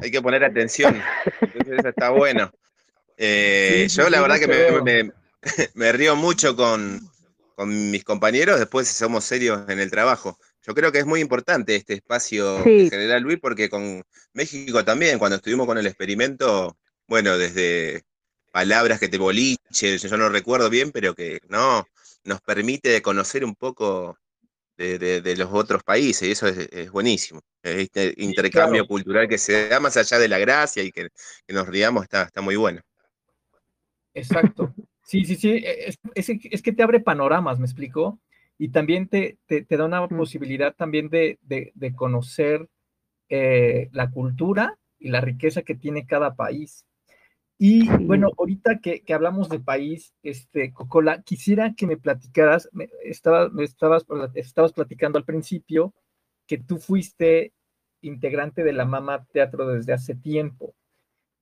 [0.00, 1.02] hay que poner atención.
[1.40, 2.52] Entonces eso está bueno.
[3.16, 5.12] Eh, Sí, sí, yo la verdad que me, me-
[5.74, 7.00] me río mucho con,
[7.56, 10.38] con mis compañeros, después somos serios en el trabajo.
[10.66, 12.84] Yo creo que es muy importante este espacio Sí.
[12.84, 14.02] que genera Luis porque con
[14.32, 16.76] México también, cuando estuvimos con el experimento,
[17.06, 18.02] bueno, desde
[18.52, 21.84] palabras que te boliche, yo no recuerdo bien, pero que no,
[22.24, 24.18] nos permite conocer un poco
[24.76, 27.40] de, de- de los otros países, y eso es, es buenísimo.
[27.62, 28.88] Este intercambio claro.
[28.88, 31.08] cultural que se da más allá de la gracia y que,
[31.46, 32.80] que nos riamos está, está muy bueno.
[34.14, 34.74] Exacto.
[35.04, 35.62] Sí, sí, sí.
[35.64, 38.20] Es, es- es que te abre panoramas, ¿me explico?
[38.58, 40.16] Y también te, te- te da una Mm.
[40.18, 42.68] posibilidad también de, de- de conocer
[43.30, 46.86] eh, la cultura y la riqueza que tiene cada país.
[47.58, 52.88] Y bueno, ahorita que, que hablamos de país, este, Cocola, quisiera que me platicaras, me,
[53.04, 55.94] estaba- me estabas, estabas platicando al principio
[56.46, 57.52] que tú fuiste
[58.02, 60.74] integrante de la Mama Teatro desde hace tiempo.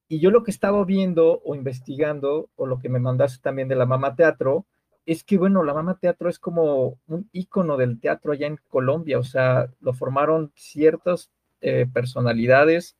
[0.08, 3.76] Y yo lo que estaba viendo o investigando, o lo que me mandaste también de
[3.76, 4.66] la Mama Teatro,
[5.06, 9.18] es que, bueno, la Mama Teatro es como un ícono del teatro allá en Colombia,
[9.18, 12.96] o sea, lo formaron ciertas eh, personalidades,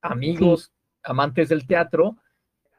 [0.00, 2.16] amigos, amantes del teatro,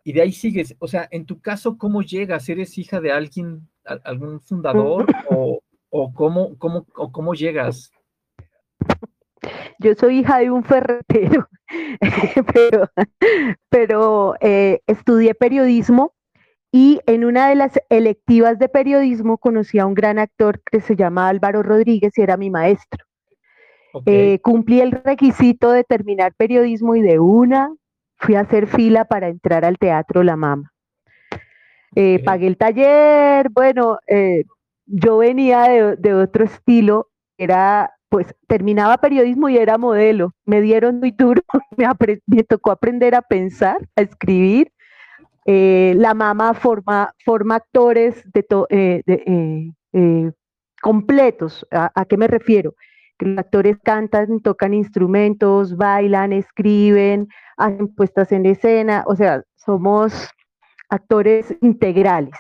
[0.04, 0.76] y de ahí sigues.
[0.80, 2.48] O sea, en tu caso, ¿cómo llegas?
[2.50, 7.92] ¿Eres hija de alguien, a- algún fundador, o, o cómo, cómo, o cómo llegas?
[9.80, 11.48] yo soy hija de un ferretero,
[12.54, 12.90] pero,
[13.70, 16.14] pero eh, estudié periodismo
[16.72, 20.96] y en una de las electivas de periodismo conocí a un gran actor que se
[20.96, 23.06] llama Álvaro Rodríguez y era mi maestro.
[24.06, 27.74] Eh, cumplí el requisito de terminar periodismo y de una
[28.18, 30.72] fui a hacer fila para entrar al Teatro La Mama.
[31.96, 34.44] Eh, pagué el taller, bueno, eh,
[34.86, 41.12] yo venía de, otro estilo, era, pues terminaba periodismo y era modelo, me dieron muy
[41.12, 41.42] duro,
[42.28, 44.72] me, tocó aprender a pensar, a escribir.
[45.52, 49.74] La Mama forma, forma actores de,
[50.82, 52.76] completos, ¿A qué me refiero?
[53.20, 60.30] los actores cantan, tocan instrumentos, bailan, escriben, hacen puestas en escena, o sea, somos
[60.90, 62.36] actores integrales.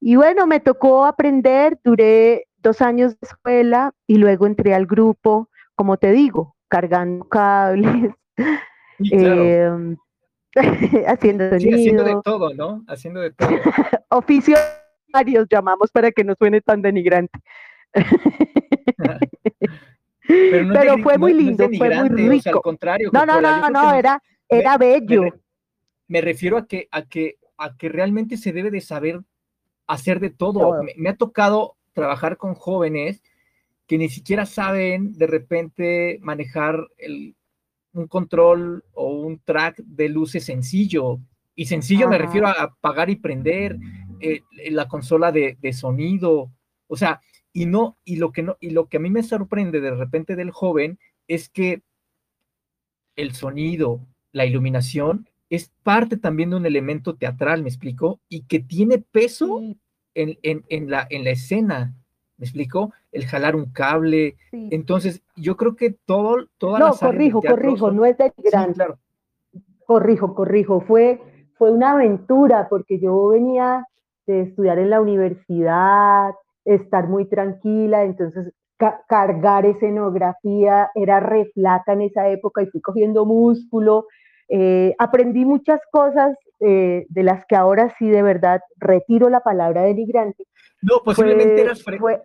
[0.00, 5.48] Y bueno, me tocó aprender, duré dos años de escuela y luego entré al grupo,
[5.74, 8.12] como te digo, cargando cables,
[8.98, 9.96] em,
[11.06, 11.76] haciendo sonido.
[11.76, 12.84] haciendo de todo, ¿no?
[12.88, 13.48] Haciendo de todo.
[14.10, 14.58] Oficios
[15.12, 17.38] varios llamamos para que no suene tan denigrante.
[20.28, 22.50] Pero, fue muy lindo, fue muy rico.
[22.50, 25.22] al contrario, no, no, no, no, era, era bello.
[26.06, 29.20] Me, refiero a que, a, que, a que realmente se debe de saber
[29.86, 30.82] hacer de todo.
[30.96, 33.22] Me, ha tocado trabajar con jóvenes
[33.86, 37.34] que ni siquiera saben de repente manejar el,
[37.92, 41.18] un control o un track de luces sencillo.
[41.54, 43.78] Y sencillo me refiero a apagar y prender
[44.20, 46.52] eh, la consola de, de, sonido.
[46.86, 47.20] O sea,
[47.52, 50.36] y no, y lo que no, y lo que a mí me sorprende de repente
[50.36, 51.82] del joven es que
[53.16, 58.20] el sonido, la iluminación, es parte también de un elemento teatral, ¿me explico?
[58.28, 59.60] Y que tiene peso
[60.14, 61.96] en, en, la, en la escena,
[62.38, 62.92] ¿me explico?
[63.12, 64.36] El jalar un cable.
[64.52, 68.72] Entonces, yo creo que todo, todas no, corrijo, corrijo, no es de gran.
[68.72, 68.98] claro.
[69.84, 71.20] Corrijo, corrijo, fue,
[71.56, 73.86] fue una aventura porque yo venía
[74.26, 76.32] de estudiar en la universidad,
[76.64, 78.52] estar muy tranquila, entonces
[79.08, 84.06] cargar escenografía era re en esa época y fui cogiendo músculo.
[84.48, 89.82] Eh, aprendí muchas cosas eh, de las que ahora sí de verdad retiro la palabra
[89.82, 90.44] denigrante.
[90.80, 92.22] No, posiblemente eras fue,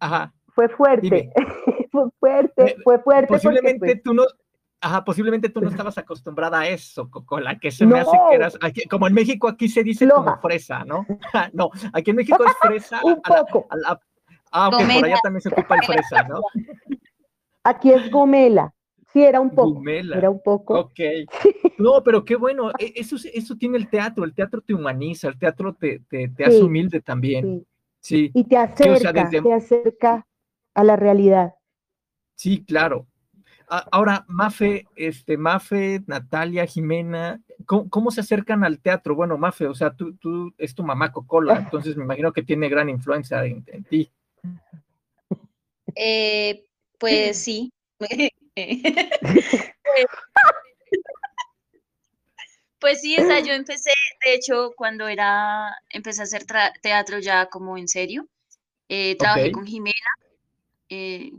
[0.00, 0.32] Ajá.
[0.48, 1.30] fue fuerte,
[1.92, 3.28] fue fuerte, fue fuerte.
[3.28, 4.24] Posiblemente pues tú no,
[4.80, 8.58] Ajá, posiblemente tú no estabas acostumbrada a eso, la que se me hace que eras,
[8.90, 11.06] como en México aquí se dice como fresa, ¿no?
[11.54, 13.00] no, aquí en México es fresa.
[13.02, 13.66] Un poco.
[14.52, 16.40] ah, ok, por allá también se ocupa el fresa, ¿no?
[17.64, 18.75] Aquí es gomela.
[19.16, 19.82] Sí, era un poco.
[19.88, 20.78] Era un poco.
[20.78, 21.00] Ok.
[21.78, 25.38] No, pero qué bueno, e, eso, eso tiene el teatro, el teatro te humaniza, el
[25.38, 27.66] teatro te, te, hace humilde también.
[28.00, 28.30] Sí.
[28.32, 30.26] Y te acerca, te acerca
[30.72, 31.54] a la realidad.
[32.34, 33.06] Sí, claro.
[33.68, 39.14] Ahora, Mafe, este, Mafe, Natalia, Jimena, ¿cómo, se acercan al teatro?
[39.14, 42.68] Bueno, Mafe, o sea, tú, tú es tu mamá Cocola, entonces me imagino que tiene
[42.68, 44.10] gran influencia en, ti.
[45.94, 46.64] Eh,
[46.98, 47.70] pues sí.
[52.80, 53.90] pues sí, o sea, yo empecé,
[54.24, 56.46] de hecho, cuando era, empecé a hacer
[56.82, 58.26] teatro ya como en serio.
[58.88, 59.94] Eh, trabajé con Jimena.
[60.88, 61.32] Eh,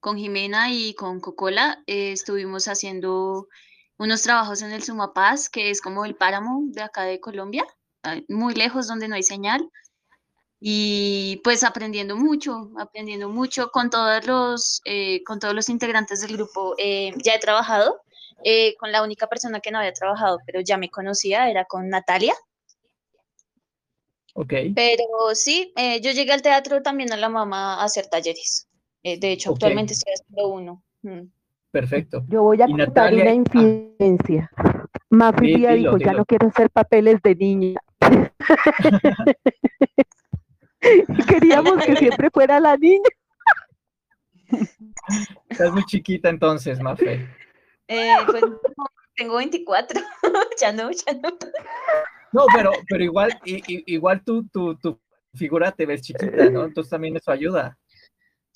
[0.00, 3.48] con Jimena y con Cocola eh, estuvimos haciendo
[3.96, 7.64] unos trabajos en el Sumapaz, que es como el páramo de acá de Colombia,
[8.02, 9.70] ah, muy lejos donde no hay señal.
[10.60, 16.36] Y pues aprendiendo mucho, aprendiendo mucho con todos los, eh, con todos los integrantes del
[16.36, 16.74] grupo.
[16.78, 18.00] Eh, ya he trabajado
[18.78, 22.34] con la única persona que no había trabajado, pero ya me conocía, era con Natalia.
[24.34, 24.52] Ok.
[24.74, 28.68] Pero sí, yo llegué al teatro también a la mamá a hacer talleres.
[29.04, 30.82] Eh, de hecho, actualmente estoy haciendo uno.
[31.02, 31.28] Mm.
[31.70, 32.24] Perfecto.
[32.28, 33.34] Yo voy a contar una ah.
[33.34, 34.50] infidencia.
[35.10, 37.80] Mafi dijo, ya no quiero hacer papeles de niña.
[41.28, 43.08] Queríamos que siempre fuera la niña.
[45.48, 47.28] Estás muy chiquita entonces, Mafe.
[47.88, 48.42] Eh, pues,
[49.16, 50.00] tengo 24,
[50.60, 51.30] ya no, ya no.
[52.32, 55.00] No, pero, pero igual, igual tú, tu, tu
[55.34, 56.64] figura te ves chiquita, ¿no?
[56.64, 57.78] Entonces también eso ayuda.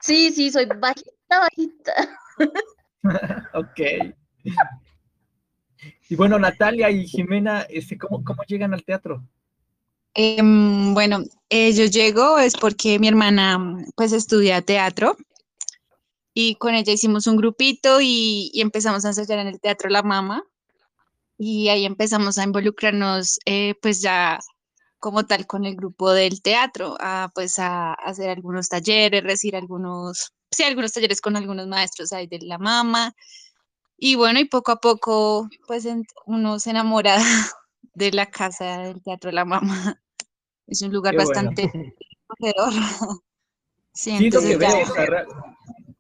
[0.01, 1.93] Sí, sí, soy bajita, bajita.
[3.55, 3.81] ok.
[6.09, 9.23] Y bueno, Natalia y Jimena, este, ¿cómo, cómo llegan al teatro?
[10.21, 13.57] Em, bueno, eh, yo llego es porque mi hermana
[13.95, 15.17] pues estudia teatro
[16.35, 20.43] y con ella hicimos un grupito y, empezamos a ensayar en el Teatro La Mama
[21.39, 24.41] y ahí empezamos a involucrarnos eh, pues ya
[24.99, 30.33] como tal con el grupo del teatro, a, pues a, hacer algunos talleres, recibir algunos
[30.51, 33.15] sí, algunos talleres con algunos maestros ahí de la mama.
[33.99, 35.87] Y bueno, y poco a poco, pues
[36.27, 37.19] uno se enamora
[37.95, 40.01] de la casa del Teatro la Mama.
[40.69, 41.95] Es un lugar bastante
[43.93, 44.87] Sí, lo que veo,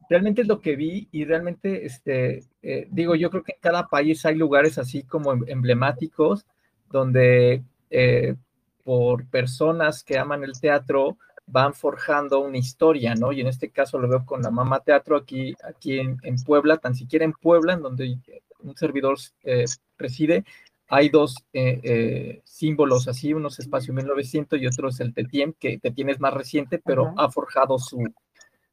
[0.09, 3.89] realmente es lo que vi y realmente, este, eh, digo, yo creo que en cada
[3.89, 6.47] país hay lugares así como em, emblemáticos
[6.91, 8.37] donde eh,
[8.85, 13.33] por personas que aman el teatro van forjando una historia, ¿no?
[13.33, 16.95] Y en este caso lo veo con la Mama Teatro aquí, aquí en, Puebla, tan
[16.95, 18.19] siquiera en Puebla, en donde
[18.61, 19.65] un servidor eh,
[19.97, 20.45] reside,
[20.89, 25.53] hay dos eh, eh, símbolos así, uno es Espacio 1900 y otro es el Tetiem,
[25.53, 28.03] que Tetiem es más reciente, pero ha forjado su,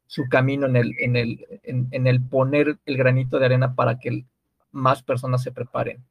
[0.06, 4.24] su camino en el, en, el, en, el poner el granito de arena para que
[4.72, 6.02] más personas se preparen.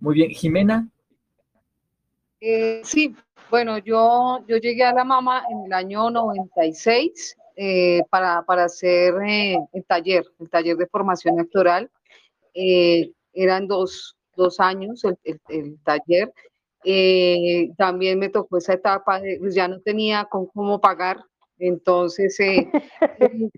[0.00, 0.88] Muy bien, Jimena.
[2.40, 3.14] Eh, sí,
[3.50, 7.36] bueno, yo, yo llegué a la mama en el año 96
[8.10, 9.14] para, para, hacer
[9.72, 11.90] el taller, el taller de formación actoral.
[12.54, 16.32] eran dos, dos años el, taller.
[16.84, 21.18] Eh, también me tocó esa etapa, de, pues ya no tenía con cómo pagar,
[21.58, 22.38] entonces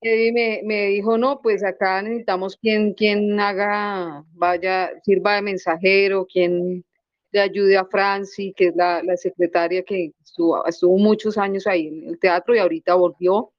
[0.00, 6.26] eh, me, me, dijo, no, pues acá necesitamos quien, quien haga, vaya, sirva de mensajero,
[6.26, 6.84] quien
[7.32, 11.88] le ayude a Franci, que es la, la secretaria que estuvo, estuvo, muchos años ahí
[11.88, 13.52] en el teatro y ahorita volvió,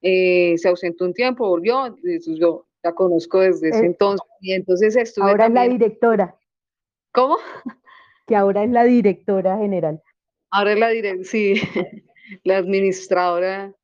[0.00, 1.96] eh, se ausentó un tiempo, volvió,
[2.26, 4.26] yo la conozco desde ese entonces.
[4.40, 5.30] Y entonces estuve.
[5.30, 6.36] Ahora es la directora.
[7.12, 7.36] ¿Cómo?
[8.26, 10.02] Que ahora es la directora general.
[10.50, 11.54] Ahora es la directora, sí,
[12.44, 13.74] la administradora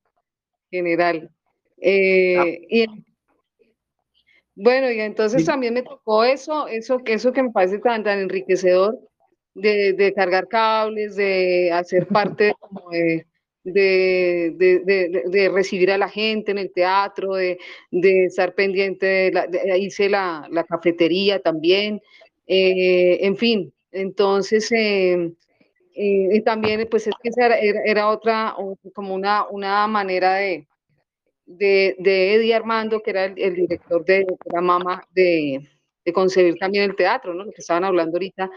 [0.70, 1.30] general.
[1.78, 2.44] Eh, ah.
[2.46, 2.86] y,
[4.54, 8.98] bueno, y entonces también me tocó eso, eso, eso que me parece tan, tan enriquecedor
[9.54, 13.27] de, de cargar cables, de hacer parte como de,
[13.72, 17.58] de, de, de, recibir a la gente en el teatro, de,
[17.90, 22.00] estar pendiente, de, la, hice la, la, cafetería también,
[22.46, 25.32] eh, en fin, entonces eh,
[25.94, 28.54] eh, también pues es que era, era, otra,
[28.94, 30.66] como una, una manera de,
[31.46, 35.66] de, Eddie Armando, que era el, director de, la mama, de,
[36.14, 37.44] concebir también el teatro, ¿no?
[37.44, 38.50] Que estaban hablando ahorita,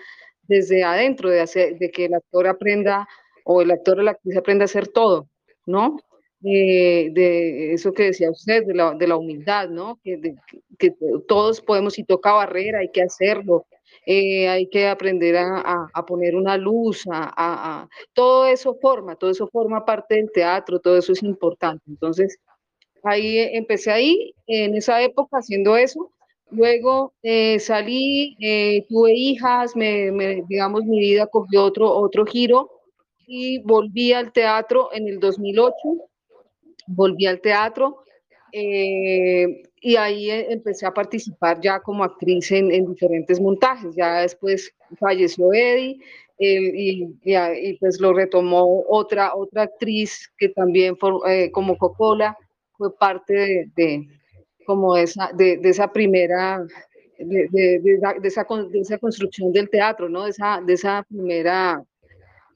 [0.43, 3.07] desde adentro, de, hacer, de que el actor aprenda
[3.45, 5.27] o el actor o la actriz aprende a hacer todo,
[5.65, 5.97] ¿no?
[6.41, 9.99] de eso que decía usted, de la, de la humildad, ¿no?
[10.03, 10.35] Que,
[10.77, 10.95] que,
[11.27, 13.65] todos podemos, si toca barrera, hay que hacerlo,
[14.05, 19.29] eh, hay que aprender a, a, poner una luz, a, a, todo eso forma, todo
[19.29, 21.83] eso forma parte del teatro, todo eso es importante.
[21.87, 22.39] Entonces,
[23.03, 26.11] ahí empecé ahí, en esa época, haciendo eso.
[26.49, 32.80] Luego eh, salí, eh, tuve hijas, me, me, digamos, mi vida cogió otro, otro giro
[33.33, 35.73] y volví al teatro en el 2008,
[36.87, 38.03] volví al teatro
[38.51, 43.95] eh, y ahí e, empecé a participar ya como actriz en, diferentes montajes.
[43.95, 45.97] Ya después falleció Eddie
[46.37, 53.69] y, y, pues lo retomó otra, otra actriz que también fue, eh, como fue parte
[53.77, 54.07] de,
[54.65, 56.65] como esa, de, esa primera
[57.17, 57.93] de, de,
[58.27, 60.25] esa, de, esa, construcción del teatro, ¿no?
[60.25, 61.81] De esa, de esa primera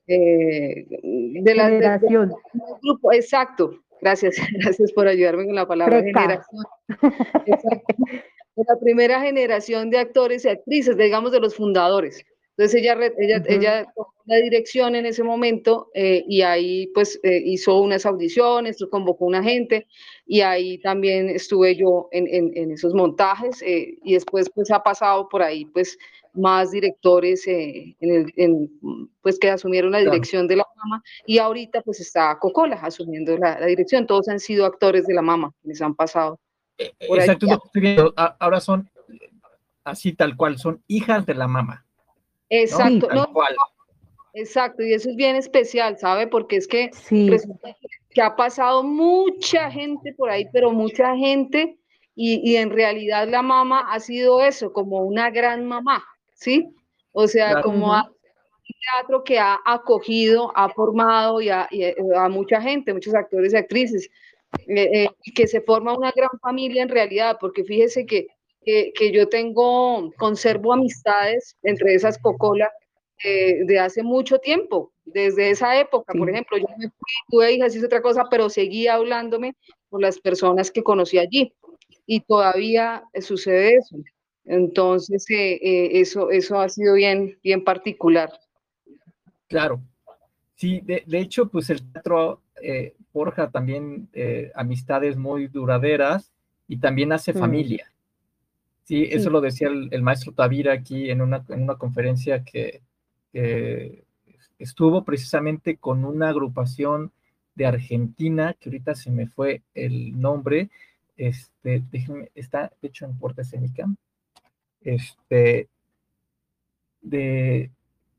[0.07, 2.33] eh, de la generación.
[2.81, 3.79] grupo, exacto.
[4.01, 6.65] Gracias, gracias por ayudarme con la palabra generación.
[8.55, 12.23] la primera generación de actores y actrices, digamos, de los fundadores.
[12.57, 17.41] Entonces ella, ella, ella tomó la dirección en ese momento eh, y ahí pues eh,
[17.43, 19.87] hizo unas audiciones, convocó una gente
[20.25, 25.27] y ahí también estuve yo en, en, en esos montajes y después pues ha pasado
[25.27, 25.97] por ahí pues
[26.35, 28.69] más directores eh, en el,
[29.21, 33.65] pues que asumieron la dirección de la mama y ahorita pues está Cocola asumiendo la,
[33.65, 34.07] dirección.
[34.07, 36.39] Todos han sido actores de la mama, les han pasado.
[36.77, 37.47] Eh, exacto,
[38.39, 38.89] ahora son
[39.83, 41.85] así tal cual, son hijas de la mama.
[42.49, 43.07] Exacto,
[44.33, 46.27] exacto, y eso es bien especial, ¿sabe?
[46.27, 46.91] Porque es que
[48.15, 51.77] que ha pasado mucha gente por ahí, pero mucha gente,
[52.15, 56.01] y, y en realidad la mama ha sido eso, como una gran mamá.
[56.35, 56.69] ¿Sí?
[57.11, 58.03] O sea, como un
[58.93, 61.67] teatro que ha acogido, ha formado y a,
[62.29, 64.09] mucha gente, muchos actores y actrices,
[64.67, 68.27] eh, eh, y que se forma una gran familia en realidad, porque fíjese que,
[68.63, 72.71] que, yo tengo, conservo amistades entre esas Cocola
[73.23, 77.75] eh, de hace mucho tiempo, desde esa época, por ejemplo, yo me fui, tuve hijas,
[77.75, 79.55] hice otra cosa, pero seguía hablándome
[79.89, 81.53] con las personas que conocí allí,
[82.07, 83.95] y todavía sucede eso.
[84.45, 88.31] Entonces, eh, eh, eso, eso ha sido bien, bien particular.
[89.47, 89.81] Claro.
[90.55, 94.09] Sí, de, hecho, pues el teatro eh, forja también
[94.55, 96.31] amistades muy duraderas
[96.67, 97.37] y también hace mm.
[97.37, 97.91] familia.
[98.85, 102.81] Sí, eso lo decía el, maestro Tavira aquí en una, en una conferencia que,
[104.57, 107.11] estuvo precisamente con una agrupación
[107.55, 110.69] de Argentina, que ahorita se me fue el nombre,
[111.17, 113.85] este, déjenme, está de hecho en Puerta Escénica,
[114.85, 115.67] este,
[117.01, 117.71] de,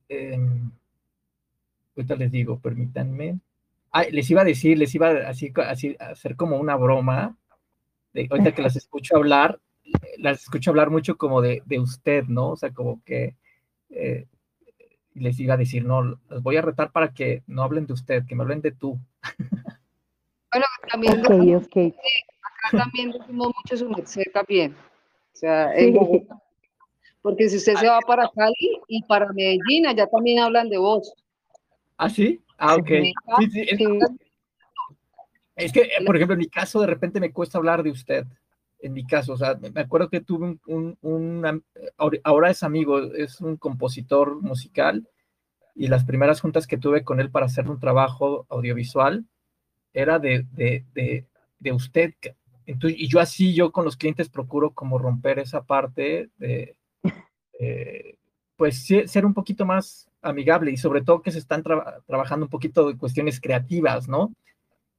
[0.09, 0.71] em,
[1.97, 3.39] ahorita les digo, permítanme,
[4.11, 7.37] les iba a decir, les iba a, así, así, a hacer como una broma,
[8.13, 9.59] de, ahorita que las escucho hablar,
[10.19, 12.51] las escucho hablar mucho como de, de usted, ¿no?
[12.51, 13.37] O sea, como que
[13.91, 14.27] eh,
[15.15, 18.27] les iba a decir, no, los voy a retar para que no hablen de usted,
[18.27, 18.99] que me hablen de tú.
[20.53, 21.95] Bueno, también, okay, okay.
[22.41, 24.75] acá también decimos mucho su merced también.
[25.35, 25.71] O sea,
[27.27, 31.13] porque si usted se va para Cali y para Medellín, allá también hablan de vos.
[31.97, 32.41] ¿Ah, sí?
[32.57, 32.87] Ah, ok.
[32.87, 33.67] Sí, sí,
[35.57, 38.27] es, que, por ejemplo, en mi caso, de repente me cuesta hablar de usted.
[38.79, 41.65] En mi caso, o sea, me acuerdo que tuve un,
[42.23, 45.09] ahora es amigo, es un compositor musical,
[45.75, 49.25] y las primeras juntas que tuve con él para hacer un trabajo audiovisual
[49.93, 50.85] era de, de,
[51.59, 52.15] de, usted.
[52.67, 56.77] Entonces, y yo así, yo con los clientes procuro como romper esa parte de,
[58.57, 62.89] pues ser un poquito más amigable y sobre todo que se están trabajando un poquito
[62.89, 64.33] de cuestiones creativas, ¿no?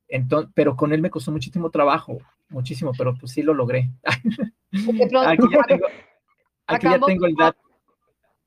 [0.07, 3.91] Entonces, pero con él me costó muchísimo trabajo, muchísimo, pero pues sí lo logré.
[4.71, 5.87] aquí ya tengo,
[6.67, 7.59] aquí ya tengo el dato.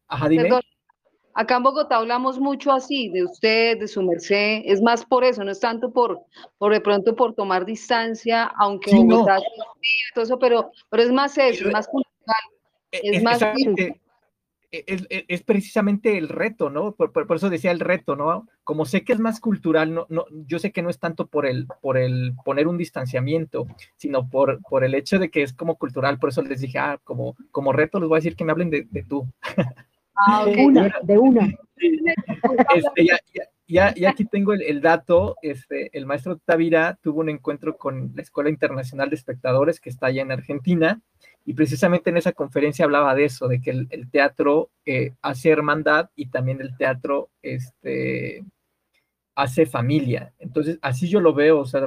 [0.08, 0.48] Ajá, dime.
[1.32, 5.44] Acá en Bogotá hablamos mucho así, de usted, de su merced, es más por eso,
[5.44, 6.20] no es tanto por,
[6.58, 9.38] por de pronto por tomar distancia, aunque Bogotá
[10.12, 12.42] todo eso, pero, pero es más eso, es más cultural,
[12.92, 13.40] e, es, más
[14.72, 16.92] es, precisamente el reto, ¿no?
[16.92, 18.46] Por, eso decía el reto, ¿no?
[18.62, 21.46] Como sé que es más cultural, no, no, yo sé que no es tanto por
[21.46, 23.66] el, por el poner un distanciamiento,
[23.96, 27.00] sino por, por el hecho de que es como cultural, por eso les dije, ah,
[27.02, 29.26] como, como reto les voy a decir que me hablen de, tú.
[30.14, 31.48] Ah, de una, de una.
[32.74, 33.06] Este,
[33.66, 38.12] ya, ya, aquí tengo el, el, dato, este, el maestro Tavira tuvo un encuentro con
[38.14, 41.00] la Escuela Internacional de Espectadores que está allá en Argentina,
[41.44, 46.10] y precisamente en esa conferencia hablaba de eso, de que el, teatro eh, hace hermandad
[46.14, 48.44] y también el teatro este,
[49.34, 50.32] hace familia.
[50.38, 51.80] Entonces, así yo lo veo, o sea,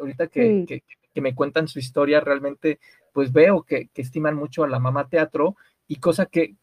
[0.00, 0.82] ahorita que,
[1.14, 2.78] me cuentan su historia, realmente,
[3.12, 5.56] pues veo que, estiman mucho a la mamá teatro
[5.88, 6.56] y cosa que,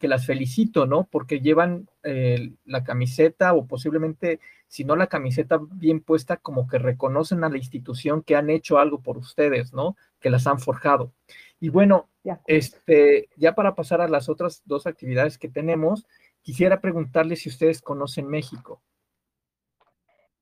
[0.00, 1.08] las felicito, ¿no?
[1.10, 6.78] Porque llevan eh, la camiseta o posiblemente, si no la camiseta bien puesta, como que
[6.78, 9.96] reconocen a la institución que han hecho algo por ustedes, ¿no?
[10.20, 11.12] Que las han forjado.
[11.60, 12.08] Y bueno,
[12.46, 16.06] este, ya para pasar a las otras dos actividades que tenemos,
[16.40, 18.82] quisiera preguntarle si ustedes conocen México.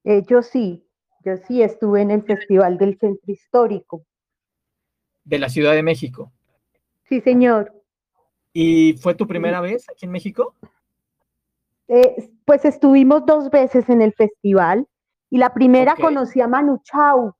[0.05, 0.87] Eh, yo sí,
[1.25, 4.07] yo sí estuve en el Festival del Centro Histórico.
[5.25, 6.33] De la Ciudad de México.
[7.03, 7.75] Sí, señor.
[8.53, 10.55] ¿Y fue tu primera vez aquí en México?
[11.89, 14.87] Eh, pues estuvimos dos veces en el festival
[15.31, 17.37] y la primera conocí a Manu Chao.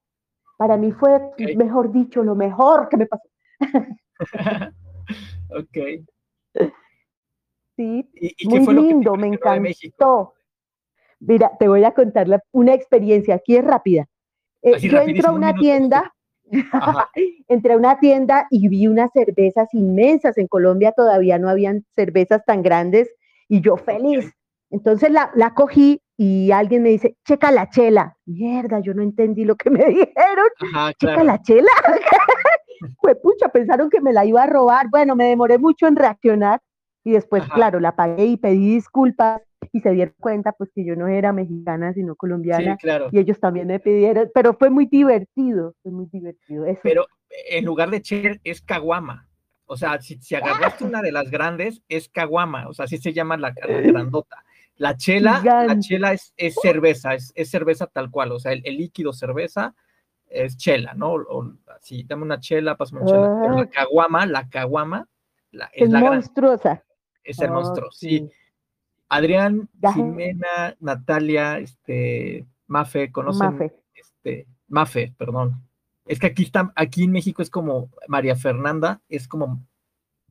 [0.57, 1.21] Para mí fue,
[1.57, 3.29] mejor dicho, lo mejor que me pasó.
[5.51, 5.79] ok.
[7.77, 8.11] Sí,
[8.45, 10.35] muy lindo, me encantó.
[11.21, 14.09] Mira, te voy a contar una experiencia, aquí es rápida.
[14.63, 16.15] Eh, yo entro a una tienda,
[17.49, 20.39] entré a una tienda y vi unas cervezas inmensas.
[20.39, 23.09] En Colombia todavía no habían cervezas tan grandes
[23.49, 24.33] y yo feliz.
[24.71, 28.17] Entonces la, la, cogí y alguien me dice, checa la chela.
[28.27, 30.49] Mierda, yo no entendí lo que me dijeron.
[30.99, 31.71] checa la chela.
[33.01, 34.89] Pues pucha, pensaron que me la iba a robar.
[34.91, 36.61] Bueno, me demoré mucho en reaccionar
[37.05, 40.97] y después, claro, la pagué y pedí disculpas y se dieron cuenta pues que yo
[40.97, 43.09] no era mexicana sino colombiana claro.
[43.13, 46.67] y ellos también me pidieron, pero fue muy divertido, fue muy divertido.
[46.67, 46.81] Eso.
[46.83, 47.07] Pero
[47.49, 49.29] en lugar de chela es caguama.
[49.71, 53.13] O sea, si, si agarraste una de las grandes, es caguama, o sea, así se
[53.13, 54.43] llama la, grandota.
[54.77, 58.63] La chela, la chela es, es cerveza, es, es, cerveza tal cual, o sea, el,
[58.65, 59.75] el líquido cerveza
[60.31, 61.13] es chela, ¿no?
[61.13, 63.57] O, si dame una chela, pásame una chela.
[63.57, 63.71] la ah.
[63.71, 65.09] caguama, la caguama,
[65.73, 66.85] es, la monstruosa.
[67.25, 68.31] es el monstruo, sí.
[69.09, 73.53] Adrián, Jimena, Natalia, este, Mafe, ¿conocen?
[73.53, 73.75] Mafe.
[73.95, 75.63] Este, Mafe, perdón.
[76.05, 79.63] Es que aquí está, aquí en México es como María Fernanda, es como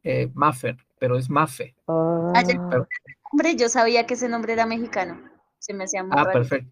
[0.04, 1.76] eh, Mafer, pero es Mafe.
[1.88, 2.44] Ah.
[3.32, 5.20] Hombre, yo sabía que ese nombre era mexicano.
[5.60, 6.72] Se me hacía muy Ah, perfecto.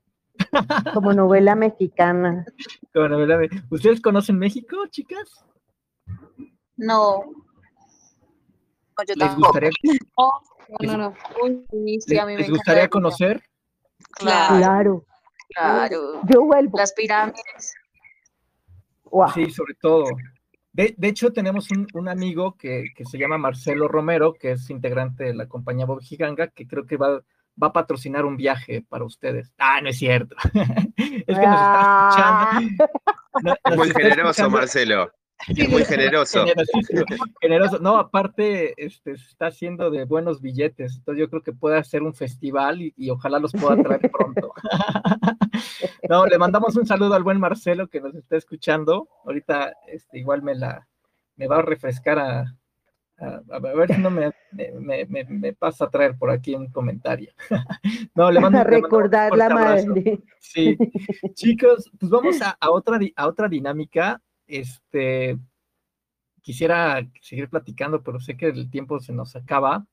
[0.94, 2.46] Como novela mexicana.
[3.70, 5.46] ¿Ustedes conocen México, chicas?
[6.78, 7.24] No.
[9.16, 9.70] ¿Les gustaría,
[12.38, 13.44] ¿Les, gustaría conocer?
[14.12, 15.06] Claro.
[15.50, 16.22] Claro.
[16.30, 16.78] Yo vuelvo.
[16.78, 17.76] Las pirámides.
[19.04, 19.32] Guau.
[19.32, 20.06] Sí, sobre todo.
[20.74, 24.70] De, de hecho, tenemos un, un amigo que, que se llama Marcelo Romero, que es
[24.70, 27.22] integrante de la compañía Bob Giganga, que creo que va,
[27.62, 29.54] va a patrocinar un viaje para ustedes.
[29.58, 30.36] Ah, no es cierto.
[30.54, 32.86] es que nos está escuchando.
[33.44, 35.12] Nos muy está generoso, escuchando- Marcelo.
[35.50, 36.46] Es muy generoso.
[37.42, 37.80] Generoso.
[37.80, 40.96] No, aparte, este, se está haciendo de buenos billetes.
[40.96, 44.54] Entonces yo creo que puede hacer un festival y, y ojalá los pueda traer pronto.
[46.10, 49.10] no, le mandamos un saludo al buen Marcelo que nos está escuchando.
[49.26, 50.88] Ahorita este, igual me la
[51.36, 52.56] me va a refrescar a,
[53.18, 56.68] a, a ver si no me, me, me- me pasa a traer por aquí un
[56.72, 57.32] comentario.
[58.16, 59.88] no, le mando a le mando un recordar la abrazo.
[59.88, 60.20] madre.
[60.40, 60.78] Sí,
[61.34, 64.22] chicos, pues vamos a, a otra, a otra dinámica.
[64.48, 65.38] Este,
[66.42, 69.86] quisiera seguir platicando, pero sé que el tiempo se nos acaba.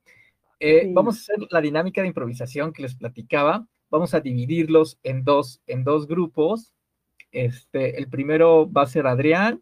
[0.59, 0.93] Eh, Sí.
[0.93, 3.65] Vamos a hacer la dinámica de improvisación que les platicaba.
[3.89, 6.73] Vamos a dividirlos en dos, en dos grupos.
[7.31, 9.61] Este, el primero va a ser Adrián,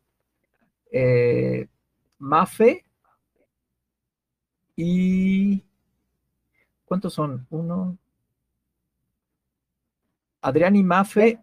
[0.91, 1.67] eh,
[2.19, 2.83] Mafe
[4.83, 5.63] y
[6.85, 7.45] ¿cuántos son?
[7.51, 7.97] Uno,
[10.41, 11.39] Adrián y Mafe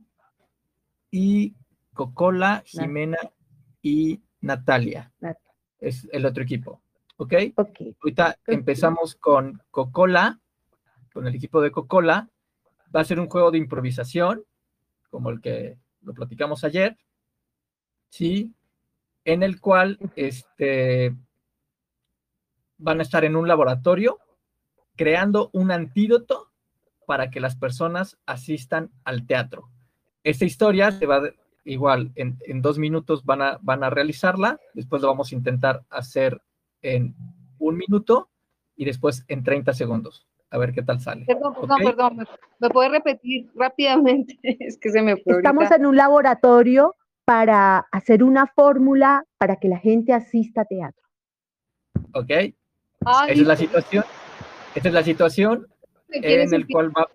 [1.10, 1.54] y
[1.94, 3.18] Cocola, Jimena
[3.80, 5.12] y Natalia.
[5.20, 5.38] Nat-
[5.78, 6.82] Es el otro equipo.
[7.16, 7.34] ¿Ok?
[7.56, 7.80] Ok.
[8.02, 10.40] Ahorita empezamos con Cocola,
[11.12, 12.28] con el equipo de Cocola.
[12.94, 14.44] Va a ser un juego de improvisación,
[15.10, 16.96] como el que lo platicamos ayer.
[18.08, 18.52] Sí.
[19.24, 21.14] En el cual este,
[22.78, 24.18] van a estar en un laboratorio
[24.96, 26.50] creando un antídoto
[27.06, 29.70] para que las personas asistan al teatro.
[30.24, 31.22] Esta historia se va
[31.64, 35.84] igual en, en dos minutos van a, van a realizarla, después lo vamos a intentar
[35.90, 36.40] hacer
[36.82, 37.14] en
[37.58, 38.30] un minuto
[38.74, 40.26] y después en 30 segundos.
[40.50, 41.26] A ver qué tal sale.
[41.26, 42.16] Perdón, perdón, perdón.
[42.16, 42.24] ¿Me,
[42.58, 44.38] me puede repetir rápidamente?
[44.42, 45.76] Es que se me fue Estamos ahorita.
[45.76, 46.94] en un laboratorio
[47.26, 51.06] para hacer una fórmula para que la gente asista a teatro.
[52.14, 52.30] ¿Ok?
[53.04, 54.04] Ay, Esa es la situación.
[54.74, 55.66] Esta es la situación
[56.08, 57.08] ¿de quién es en el cual va,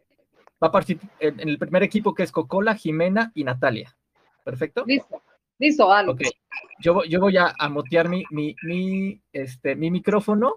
[0.61, 3.95] va a participar en en el primer equipo que es Cocola, Jimena y Natalia.
[4.43, 4.83] ¿Perfecto?
[4.85, 5.21] Listo,
[5.59, 6.13] listo, dale.
[6.79, 10.55] Yo, vo- yo voy a, a mutear mi, mi, mi, este, mi micrófono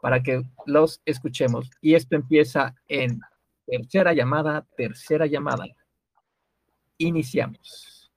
[0.00, 1.70] para que los escuchemos.
[1.80, 3.20] Y esto empieza en
[3.66, 5.64] tercera llamada, tercera llamada.
[6.98, 8.10] Iniciamos.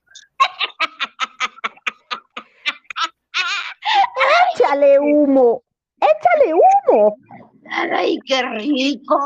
[4.55, 5.63] ¡Échale humo!
[6.05, 7.17] ¡Échale humo!
[7.67, 9.17] ¡Ay, qué rico!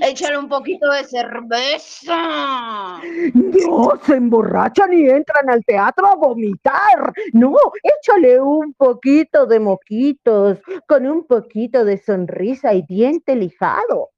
[0.00, 3.00] Échale un poquito de cerveza.
[3.34, 7.12] No, se emborrachan y entran al teatro a vomitar.
[7.34, 10.58] No, échale un poquito de moquitos,
[10.88, 14.10] con un poquito de sonrisa y diente lijado.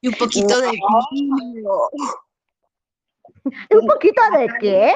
[0.00, 0.70] Y un poquito de
[1.10, 1.88] vino.
[3.70, 4.92] ¿Un poquito de qué?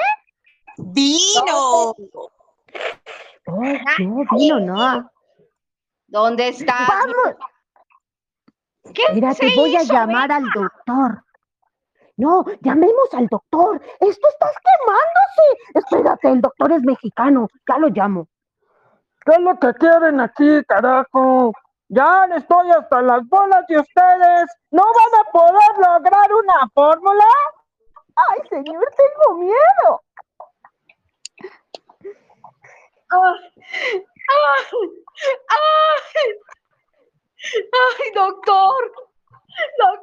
[0.77, 1.93] ¡Vino!
[3.45, 3.61] Oh,
[3.99, 5.11] no, vino, no.
[6.13, 6.75] ¿Dónde está?
[6.87, 7.35] Vamos.
[8.93, 11.23] ¿Qué Mira, te voy a llamar al doctor.
[12.17, 13.81] No, llamemos al doctor.
[13.99, 15.73] Esto estás quemándose.
[15.73, 17.47] Espérate, el doctor es mexicano.
[17.67, 18.27] Ya lo llamo.
[19.25, 21.51] ¿Qué es lo que quieren aquí, carajo?
[21.87, 24.45] Ya estoy hasta las bolas de ustedes.
[24.69, 27.25] ¿No van a poder lograr una fórmula?
[28.15, 30.03] Ay, señor, tengo miedo.
[33.09, 34.63] Ay, ay,
[35.49, 36.33] ay,
[37.73, 38.91] ay, doctor,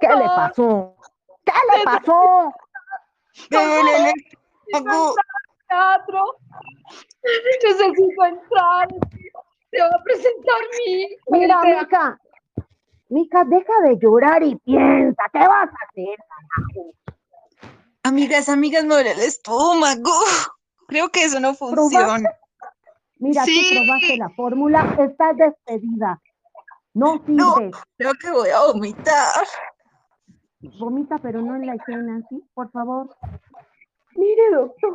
[0.01, 0.97] ¿Qué le doctor, pasó?
[1.45, 2.55] ¿Qué le pasó?
[3.51, 4.15] En el
[4.67, 5.15] estómago.
[5.69, 6.37] teatro.
[7.63, 8.89] Necesito entrar.
[9.71, 11.63] Se va a presentar mi Mira.
[11.63, 12.19] Mica.
[13.09, 15.23] Mica, deja de llorar y piensa.
[15.33, 16.19] ¿Qué vas a hacer?
[18.03, 20.13] Amigas, amigas, me duele el estómago.
[20.89, 22.31] Creo que eso no funciona.
[23.21, 23.69] Mira, Sí.
[23.71, 24.97] tú probaste la fórmula.
[24.99, 26.21] Estás despedida.
[26.95, 27.55] No No.
[27.55, 27.77] sirves.
[27.97, 29.47] Creo que voy a vomitar.
[30.79, 32.43] Vomita, pero no en la escena, ¿sí?
[32.55, 33.09] Por favor.
[34.17, 34.93] Mire, doctor,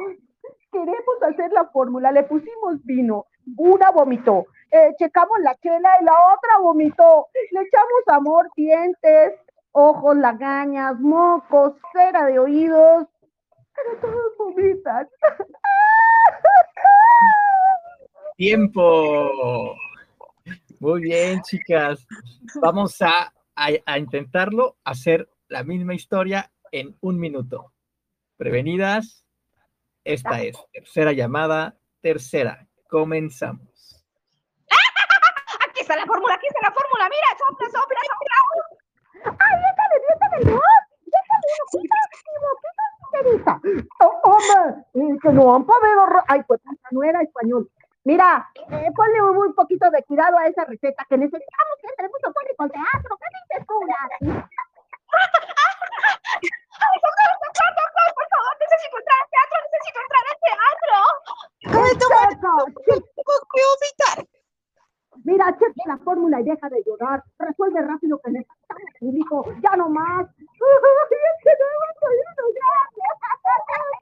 [0.72, 2.12] queremos hacer la fórmula.
[2.12, 3.26] Le pusimos vino.
[3.58, 4.46] Una vomitó.
[4.72, 7.28] Eh, checamos la chela y la otra vomitó.
[7.52, 9.34] Le echamos amor, dientes,
[9.72, 13.08] ojos, lagañas, mocos, cera de oídos.
[13.76, 15.08] Pero todos vomitan.
[18.36, 19.76] Tiempo.
[20.80, 22.06] Muy bien, chicas.
[22.62, 27.72] Vamos a, a- a intentarlo, hacer la misma historia en un minuto.
[28.38, 29.26] Prevenidas,
[30.04, 32.68] esta es tercera llamada, tercera.
[32.90, 34.06] Comenzamos.
[35.68, 37.10] Aquí está la fórmula, aquí está la fórmula.
[37.10, 39.38] Mira, sopla, sopla, sopla.
[39.40, 40.62] ¡Ay, déjale, déjale, no!
[43.12, 43.62] señorita.
[44.02, 46.06] Oh, hombre, eh, que no han podido.
[46.28, 46.60] Ay, pues
[46.92, 47.70] no era español.
[48.06, 52.08] Mira, eh, ponle un, un poquito de cuidado a esa receta que necesitamos que entre
[52.08, 53.18] mucho público al teatro.
[53.18, 53.82] ¿Qué dices tú,
[58.14, 61.02] por favor, necesito entrar al teatro, necesito entrar al teatro.
[62.06, 64.18] Checa, ¿Cómo puedo evitar?
[65.26, 67.24] Mira, checa la fórmula y deja de llorar.
[67.40, 69.50] Resuelve rápido que necesitamos público.
[69.66, 70.30] Ya no más.
[70.30, 70.46] Es
[71.42, 72.30] que no hemos podido.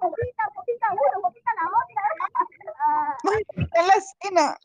[0.04, 2.04] Poquita, poquita uno, poquita la otra.
[3.56, 4.58] En la escena.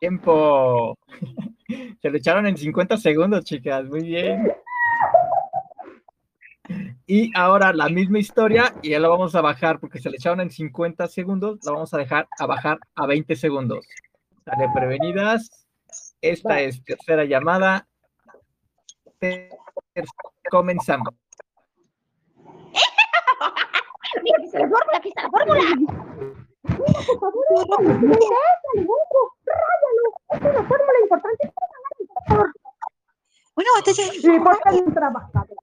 [0.00, 0.96] Tiempo.
[2.00, 3.84] Se lo echaron en 50 segundos, chicas.
[3.84, 4.50] Muy bien.
[7.06, 10.40] Y ahora la misma historia y ya la vamos a bajar porque se le echaron
[10.40, 13.84] en 50 segundos, la vamos a dejar a bajar a 20 segundos.
[14.44, 15.66] Sale prevenidas.
[16.20, 17.88] Esta es tercera llamada.
[20.50, 21.14] Comenzamos.
[24.22, 25.60] Mira, aquí está la fórmula, aquí está la fórmula.
[26.62, 30.04] Por favor, déjale, Hugo, ráyalo.
[30.30, 31.52] Es una fórmula importante.
[33.80, 35.54] Botella de ¿Y por qué no han trabajado?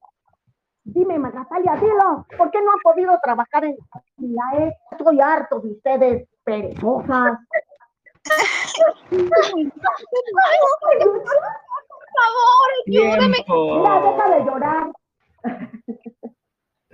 [0.83, 2.25] Dime, Magatalia, dilo.
[2.37, 3.77] ¿Por qué no han podido trabajar en
[4.17, 4.77] la E?
[4.91, 7.05] Estoy harto de ustedes, perezosas.
[7.05, 7.05] Por
[12.15, 13.45] favor, ayúdame.
[13.47, 14.91] Mira, deja de llorar.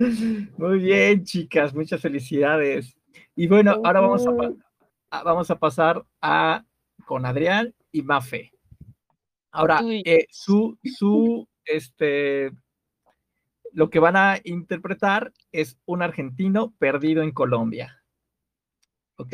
[0.58, 2.96] Muy bien, chicas, muchas felicidades.
[3.36, 4.26] Y bueno, ahora vamos
[5.10, 6.64] a, vamos a pasar a
[7.06, 8.52] con Adrián y Mafe.
[9.50, 12.50] Ahora, eh, su, su, este,
[13.72, 18.02] lo que van a interpretar es un argentino perdido en Colombia.
[19.16, 19.32] ¿Ok?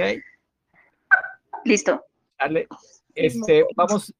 [1.65, 2.05] Listo.
[2.39, 2.67] Dale.
[3.15, 4.15] Este, vamos,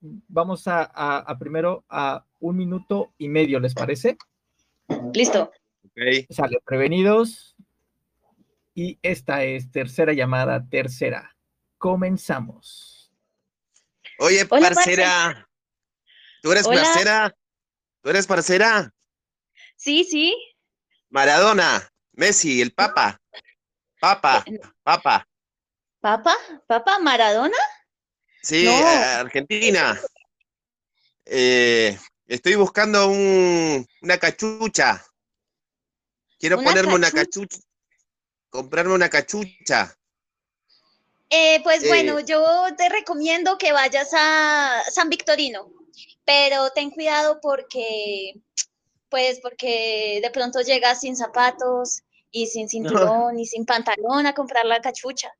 [0.00, 4.16] vamos a, a- a primero a un minuto y medio, ¿les parece?
[5.14, 5.50] Listo.
[6.00, 6.26] Ok.
[6.30, 7.54] Sale, prevenidos.
[8.74, 11.36] Y esta es tercera llamada, tercera.
[11.76, 13.12] Comenzamos.
[14.18, 15.48] Oye, Hola, parcera.
[16.42, 16.82] ¿Tú eres Hola.
[16.82, 17.36] parcera?
[18.02, 18.94] ¿Tú eres parcera?
[19.76, 20.34] Sí, sí.
[21.10, 23.20] Maradona, Messi, el Papa.
[24.00, 24.44] Papa,
[24.82, 25.26] Papa.
[26.00, 26.34] ¿Papa?
[26.66, 27.56] ¿Papa Maradona?
[28.42, 28.70] Sí, No.
[28.70, 30.00] eh, Argentina.
[31.26, 35.04] Eh, estoy buscando un- una cachucha.
[36.40, 37.46] Quiero ¿Una ponerme una cachucha?
[37.46, 37.58] cachucha.
[38.48, 39.94] Comprarme una cachucha.
[41.28, 41.86] Eh, pues Eh.
[41.86, 42.42] bueno, yo
[42.76, 45.70] te recomiendo que vayas a San Victorino,
[46.24, 48.40] pero ten cuidado porque,
[49.10, 52.68] pues porque de pronto llegas sin zapatos y sin
[53.28, 55.30] cinturón y sin pantalón a comprar la cachucha.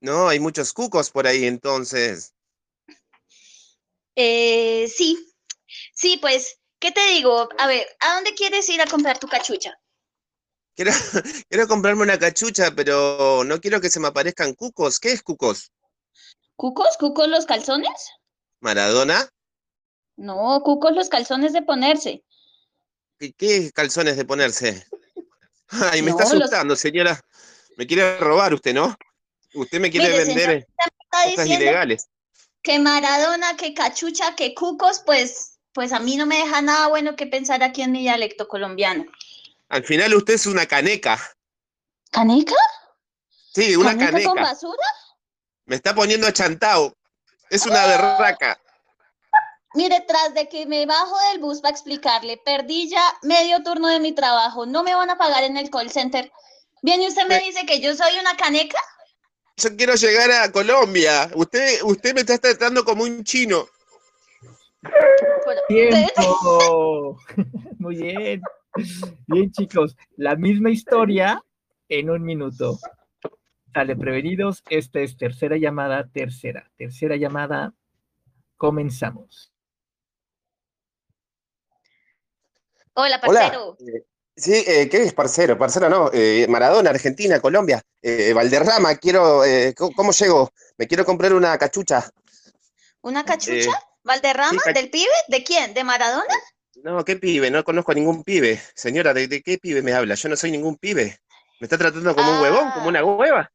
[0.00, 2.32] No, hay muchos cucos por ahí, entonces.
[4.14, 5.18] Eh, sí,
[5.92, 7.48] sí, pues, ¿qué te digo?
[7.58, 9.76] A ver, ¿a dónde quieres ir a comprar tu cachucha?
[10.78, 10.92] Quiero,
[11.48, 15.00] quiero comprarme una cachucha, pero no quiero que se me aparezcan cucos.
[15.00, 15.72] ¿Qué es cucos?
[16.54, 16.96] ¿Cucos?
[17.00, 17.90] ¿Cucos los calzones?
[18.60, 19.28] ¿Maradona?
[20.16, 22.22] No, cucos los calzones de ponerse.
[23.18, 24.86] ¿Qué, qué calzones de ponerse?
[25.70, 27.20] Ay, me está los- asustando, señora.
[27.76, 28.94] Me quiere robar usted, ¿no?
[29.54, 32.06] Usted me quiere Mire, vender señor, Está cosas diciendo ilegales.
[32.62, 37.16] que Maradona, que cachucha, que cucos, pues, pues a mí no me deja nada bueno
[37.16, 39.04] que pensar aquí en mi dialecto colombiano.
[39.68, 41.18] Al final usted es una caneca.
[42.10, 42.54] ¿Caneca?
[43.52, 44.30] Sí, una ¿Caneca caneca.
[44.30, 44.82] con basura?
[45.66, 46.96] Me está poniendo achantado.
[47.50, 48.58] Es una berraca.
[49.74, 54.00] Mire, tras de que me bajo del bus para explicarle, perdí ya medio turno de
[54.00, 56.32] mi trabajo, no me van a pagar en el call center.
[56.82, 58.78] Viene y usted me Me- dice que yo soy una caneca.
[59.56, 61.30] Yo quiero llegar a Colombia.
[61.34, 63.66] Usted, usted me está tratando como un chino.
[65.68, 67.18] ¡Tiempo!
[67.78, 68.42] Muy bien.
[69.26, 69.96] Bien, chicos.
[70.16, 71.42] La misma historia
[71.88, 72.78] en un minuto.
[73.72, 74.62] Sale, prevenidos.
[74.70, 76.70] Esta es tercera llamada, tercera.
[76.76, 77.74] Tercera llamada.
[78.56, 79.52] Comenzamos.
[82.94, 83.76] Hola, parcero.
[83.80, 84.04] Eh,
[84.38, 85.58] Sí, eh, ¿qué es parcero?
[85.58, 86.10] Parcero no.
[86.12, 87.82] Eh, Maradona, Argentina, Colombia.
[88.00, 89.44] Eh, Valderrama, quiero.
[89.44, 90.52] eh, ¿cómo, cómo llego?
[90.76, 92.08] Me quiero comprar una cachucha.
[93.00, 93.70] ¿Una cachucha?
[93.70, 94.60] Eh, ¿Valderrama?
[94.64, 95.10] sí, ¿Del pibe?
[95.26, 95.74] ¿De quién?
[95.74, 96.32] ¿De Maradona?
[96.82, 97.50] No, ¿qué pibe?
[97.50, 98.60] No conozco a ningún pibe.
[98.74, 100.14] Señora, ¿de, de qué pibe me habla?
[100.14, 101.18] Yo no soy ningún pibe.
[101.60, 102.70] ¿Me está tratando como un huevón?
[102.70, 103.50] ¿Como una hueva?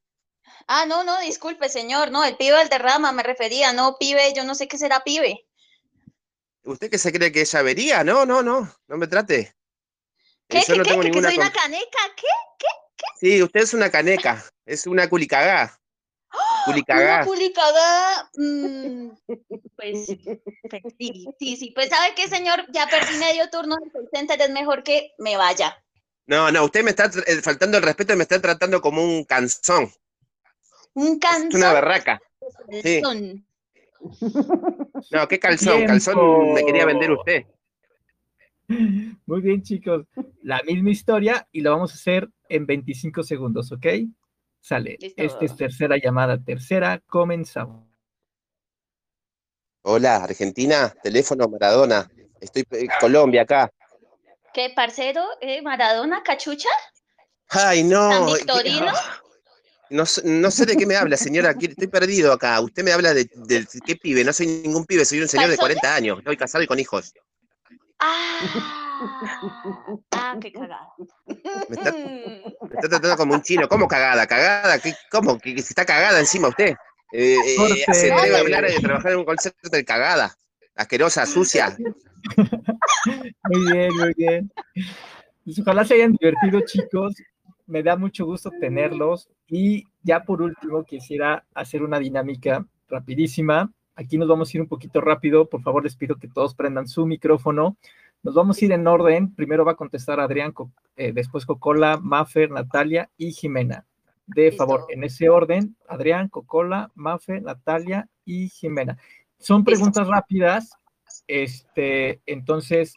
[0.68, 2.12] Ah, no, no, disculpe, señor.
[2.12, 3.74] No, el pibe Valderrama me refería.
[3.74, 5.46] No, pibe, yo no sé qué será pibe.
[6.64, 8.04] ¿Usted qué se cree que ella vería?
[8.04, 8.74] No, no, no.
[8.88, 9.56] No me trate.
[10.48, 10.60] ¿Qué?
[10.60, 10.78] Eh, yo ¿Qué?
[10.78, 10.90] no ¿Qué?
[10.90, 12.00] tengo ¿Que, que ninguna soy una caneca?
[12.16, 12.28] ¿Qué?
[13.20, 14.44] Sí, usted es una caneca.
[14.66, 15.80] Es una culicagá.
[16.66, 17.16] Culicagá.
[17.18, 19.10] Una culicagá, mm,
[19.76, 20.08] pues,
[20.70, 24.42] pues, sí, sí, sí, pues sabe qué, señor, ya perdí medio turno del call center,
[24.42, 25.78] es mejor que me vaya.
[26.26, 29.26] No, no, usted me está eh, faltando el respeto y me está tratando como un
[29.26, 29.92] canzón.
[30.94, 31.56] Un Es canzón.
[31.62, 32.22] una berraca.
[32.82, 33.02] sí.
[35.12, 35.88] No, qué calzón, Tiempo.
[35.88, 37.44] calzón me quería vender usted.
[39.26, 40.06] Muy bien, chicos.
[40.42, 43.86] La misma historia y lo vamos a hacer en 25 segundos, ¿ok?
[44.64, 44.96] Sale.
[44.98, 45.22] Listo.
[45.22, 46.42] Esta es tercera llamada.
[46.42, 47.86] Tercera, comenzamos.
[49.82, 52.10] Hola, Argentina, teléfono Maradona.
[52.40, 53.70] Estoy en Colombia acá.
[54.54, 55.22] ¿Qué, parcero?
[55.42, 56.70] Eh, ¿Maradona, cachucha?
[57.50, 58.10] Ay, no.
[58.10, 58.86] ¿San ¿qué- Victorino?
[58.96, 59.20] ah,
[59.90, 61.54] No, sé- no sé de qué me habla, señora.
[61.56, 62.62] ¿qué- Estoy perdido acá.
[62.62, 64.24] Usted me habla de, de- qué pibe.
[64.24, 65.76] No soy ningún pibe, soy un señor de ¿Calzones?
[65.82, 66.20] 40 años.
[66.20, 67.14] Estoy casado y con hijos.
[68.00, 68.93] Ah,
[70.12, 70.90] ah, qué cagada.
[71.70, 71.92] Me está,
[72.62, 73.68] me está tratando como un chino.
[73.68, 74.26] ¿Cómo cagada?
[74.28, 74.80] ¿Cagada?
[74.80, 75.38] ¿Qué, ¿Cómo?
[75.38, 76.76] ¿Que, se está cagada encima usted?
[77.12, 77.94] Eh, eh, Corte.
[77.94, 80.36] se a hablar de trabajar en un concepto de cagada.
[80.76, 81.78] Asquerosa, sucia.
[83.50, 84.52] Muy bien, muy bien.
[85.44, 87.14] Pues ojalá se hayan divertido, chicos.
[87.68, 89.30] Me da mucho gusto tenerlos.
[89.48, 93.72] Y ya por último, quisiera hacer una dinámica rapidísima.
[93.96, 95.50] Aquí nos vamos a ir un poquito rápido.
[95.50, 97.78] Por favor, les pido que todos prendan su micrófono.
[98.24, 99.36] Nos vamos a ir en orden.
[99.36, 100.54] Primero va a contestar Adrián,
[100.96, 103.86] eh, después Cocola, Mafer, Natalia y Jimena.
[104.26, 104.66] De Listo.
[104.66, 108.98] favor, en ese orden, Adrián, Cocola, Mafer, Natalia y Jimena.
[109.40, 110.72] Son preguntas rápidas.
[111.28, 112.96] Este, entonces,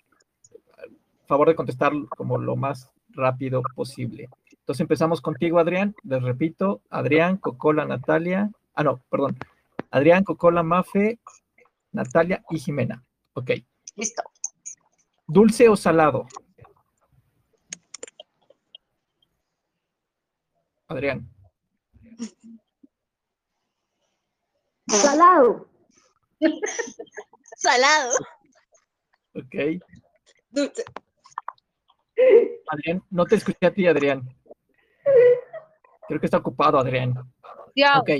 [1.26, 4.28] favor de contestar como lo más rápido posible.
[4.52, 5.96] Entonces empezamos contigo, Adrián.
[6.04, 8.50] Les repito, Adrián, Cocola, Natalia.
[8.74, 9.36] Ah, no, perdón.
[9.90, 11.18] Adrián, Cocola, Mafe,
[11.92, 13.04] Natalia y Jimena.
[13.34, 13.50] Ok.
[13.96, 14.22] Listo.
[15.26, 16.26] ¿Dulce o salado?
[20.88, 21.28] Adrián.
[24.88, 25.68] Salado.
[27.56, 28.12] Salado.
[29.34, 29.82] Ok.
[30.50, 30.84] Dulce.
[32.68, 34.22] Adrián, no te escuché a ti, Adrián.
[36.08, 37.14] Creo que está ocupado, Adrián.
[37.74, 38.10] Ya, Ok.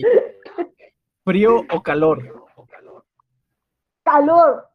[1.24, 2.46] ¿Frío o calor?
[4.04, 4.68] Calor.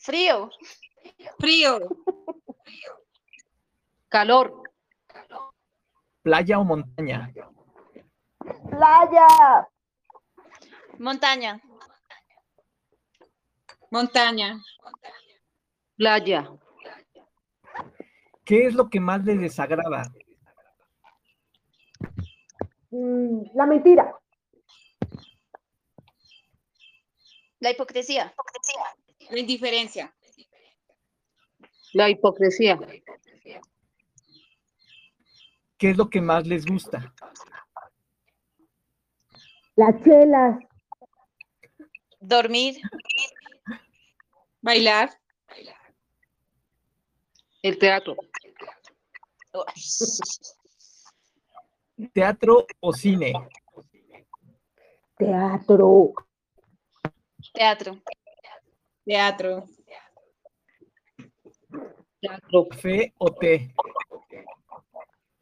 [0.00, 0.50] Frío.
[1.38, 1.78] Frío.
[4.08, 4.62] calor,
[6.22, 7.32] ¿Playa o montaña?
[8.70, 9.68] Playa.
[10.98, 11.60] Montaña.
[13.90, 14.62] Montaña.
[15.96, 16.50] playa,
[18.44, 20.12] ¿Qué es lo que más les desagrada?
[22.90, 24.16] Mm, la mentira.
[27.60, 28.34] La hipocresía.
[29.30, 30.14] La indiferencia.
[31.92, 32.78] la hipocresía,
[35.78, 37.14] ¿Qué es lo que más les gusta?
[39.76, 40.58] Las chelas.
[42.20, 42.76] Dormir.
[44.60, 45.10] Bailar.
[47.62, 48.16] el teatro,
[52.12, 53.32] ¿Teatro o cine?
[55.16, 56.12] Teatro.
[57.52, 58.02] Teatro.
[59.04, 59.64] Teatro.
[62.20, 63.74] teatro, ¿Café o té?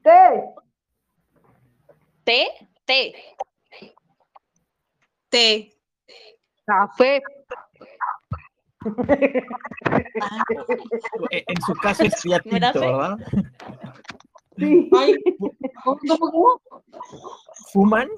[0.03, 0.45] ¿Qué?
[2.25, 2.69] Té.
[2.87, 3.15] Té.
[5.29, 5.73] Té.
[6.65, 7.21] café,
[11.31, 12.87] En su caso es ¿No era tinto, fe?
[12.87, 13.17] ¿verdad?
[14.57, 14.91] Sí.
[14.97, 15.15] Ay,
[15.85, 16.61] ¿Cómo, cómo, cómo?
[17.73, 18.09] ¿Fuman?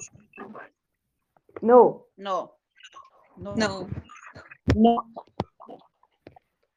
[1.61, 2.05] No.
[2.15, 2.57] No.
[3.37, 3.55] No.
[3.55, 3.87] no.
[4.75, 5.05] No,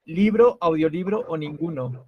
[0.05, 2.07] ¿Libro, audiolibro o ninguno?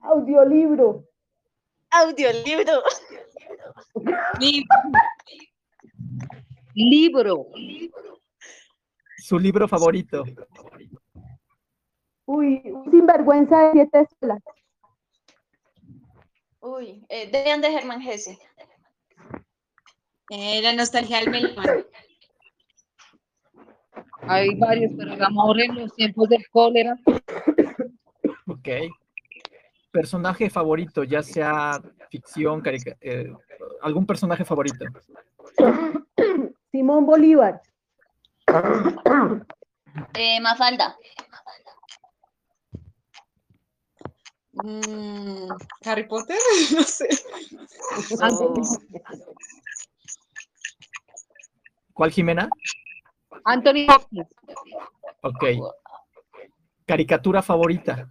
[0.00, 1.04] Audiolibro.
[1.90, 2.82] Audiolibro.
[4.38, 4.64] Li-
[6.74, 7.46] libro,
[9.18, 10.24] ¿Su libro favorito?
[12.26, 14.40] Uy, un sinvergüenza de siete escuelas.
[16.60, 18.38] Uy, eh, Dean de Germán Hesse.
[20.30, 21.86] eh, la nostalgia del melón.
[24.22, 26.96] Hay varios, pero el amor en los tiempos del cólera,
[28.46, 28.68] Ok.
[29.92, 33.32] ¿Personaje favorito, ya sea ficción, carica- eh,
[33.82, 34.84] algún personaje favorito?
[36.70, 37.60] Simón Bolívar.
[40.14, 40.96] Eh, Mafalda.
[44.52, 45.48] Mm,
[45.84, 46.36] Harry Potter,
[46.76, 47.08] no sé.
[51.94, 52.48] ¿Cuál, Jimena?
[53.44, 54.28] Anthony Hopkins,
[55.22, 55.44] Ok.
[56.86, 58.08] ¿Caricatura favorita?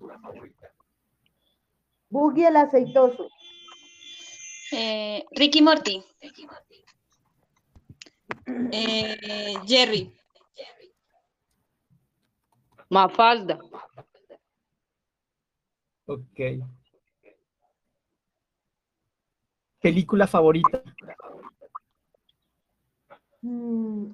[2.09, 3.29] Boogie el aceitoso.
[4.71, 6.03] Eh, Ricky Morty.
[8.71, 10.15] Eh, Jerry.
[12.89, 13.59] Mafalda.
[16.05, 16.39] Ok.
[19.81, 20.83] Película favorita.
[23.41, 24.11] Mm,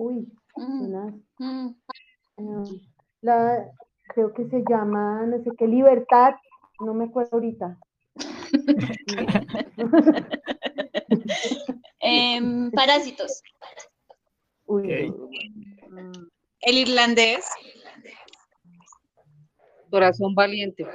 [0.00, 0.26] Uy,
[0.56, 1.68] Mm, una- mm.
[2.38, 2.80] eh,
[3.20, 3.66] la,
[4.14, 6.34] creo que se llama, no sé qué, Libertad,
[6.80, 7.78] no me acuerdo ahorita.
[12.00, 13.42] Em, parásitos.
[14.66, 15.12] Uy.
[16.62, 17.44] El irlandés.
[19.90, 20.86] Corazón valiente.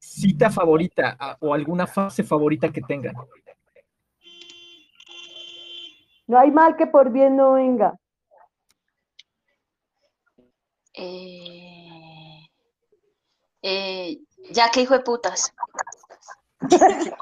[0.00, 3.14] Cita favorita a- o alguna frase favorita que tengan.
[6.26, 7.94] No hay mal que por bien no venga.
[10.94, 12.46] Eh,
[13.62, 14.18] eh,
[14.50, 15.52] ya que hijo de putas.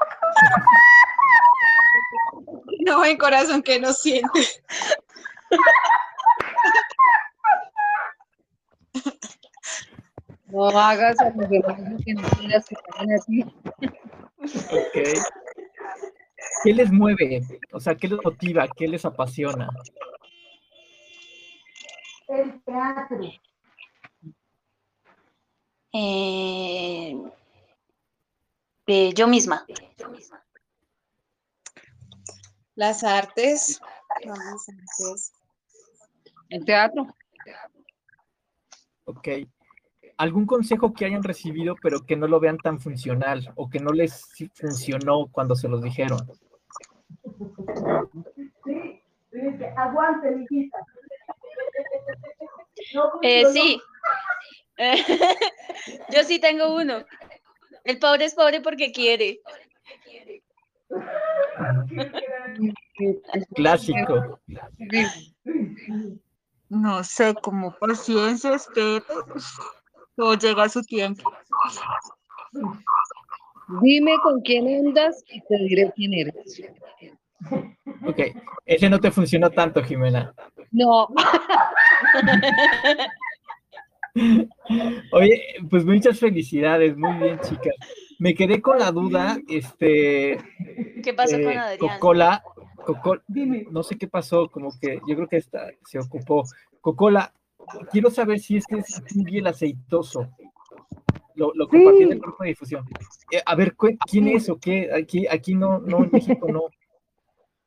[2.84, 4.40] No, en corazón que no siente.
[10.46, 13.42] No hagas a los demás que no quieras que te hagan a ti.
[14.70, 15.41] Ok.
[16.64, 17.42] ¿Qué les mueve?
[17.72, 18.68] O sea, ¿qué les motiva?
[18.68, 19.68] ¿Qué les apasiona?
[22.28, 23.20] El teatro.
[25.92, 27.14] Eh,
[28.86, 29.66] eh, yo misma.
[32.74, 33.80] Las artes.
[34.24, 35.32] Las artes.
[36.48, 37.06] El teatro.
[39.04, 39.28] Ok.
[40.16, 43.92] ¿Algún consejo que hayan recibido pero que no lo vean tan funcional o que no
[43.92, 46.18] les sí funcionó cuando se los dijeron?
[48.64, 49.02] Sí.
[52.94, 53.52] No Eh, funcionó.
[53.52, 53.80] sí.
[56.14, 57.04] Yo sí tengo uno.
[57.84, 59.40] El pobre es pobre porque quiere.
[63.54, 64.40] Clásico.
[66.68, 69.04] No sé, como paciencia, espero.
[70.16, 71.32] Todo llega a su tiempo.
[73.80, 76.62] Dime con quién andas y te diré quién eres.
[78.06, 78.18] Ok.
[78.66, 80.34] Ese no te funcionó tanto, Jimena.
[80.70, 81.08] No,
[85.12, 87.74] Oye, pues muchas felicidades, muy bien, chicas.
[88.18, 90.38] Me quedé con la duda, este,
[91.02, 91.98] ¿Qué pasó con eh, Adrián?
[91.98, 92.44] Cocola,
[92.86, 93.22] Cocol-
[93.70, 96.44] no sé qué pasó, como que yo creo que esta se ocupó.
[96.80, 97.32] Cocola,
[97.90, 100.28] quiero saber si este es el aceitoso.
[101.34, 102.20] Lo, lo compartí en el Sí.
[102.20, 102.84] grupo de difusión.
[103.30, 103.74] Eh, a ver,
[104.10, 104.90] ¿quién es o qué?
[104.92, 106.62] Aquí, aquí no, no, en México no.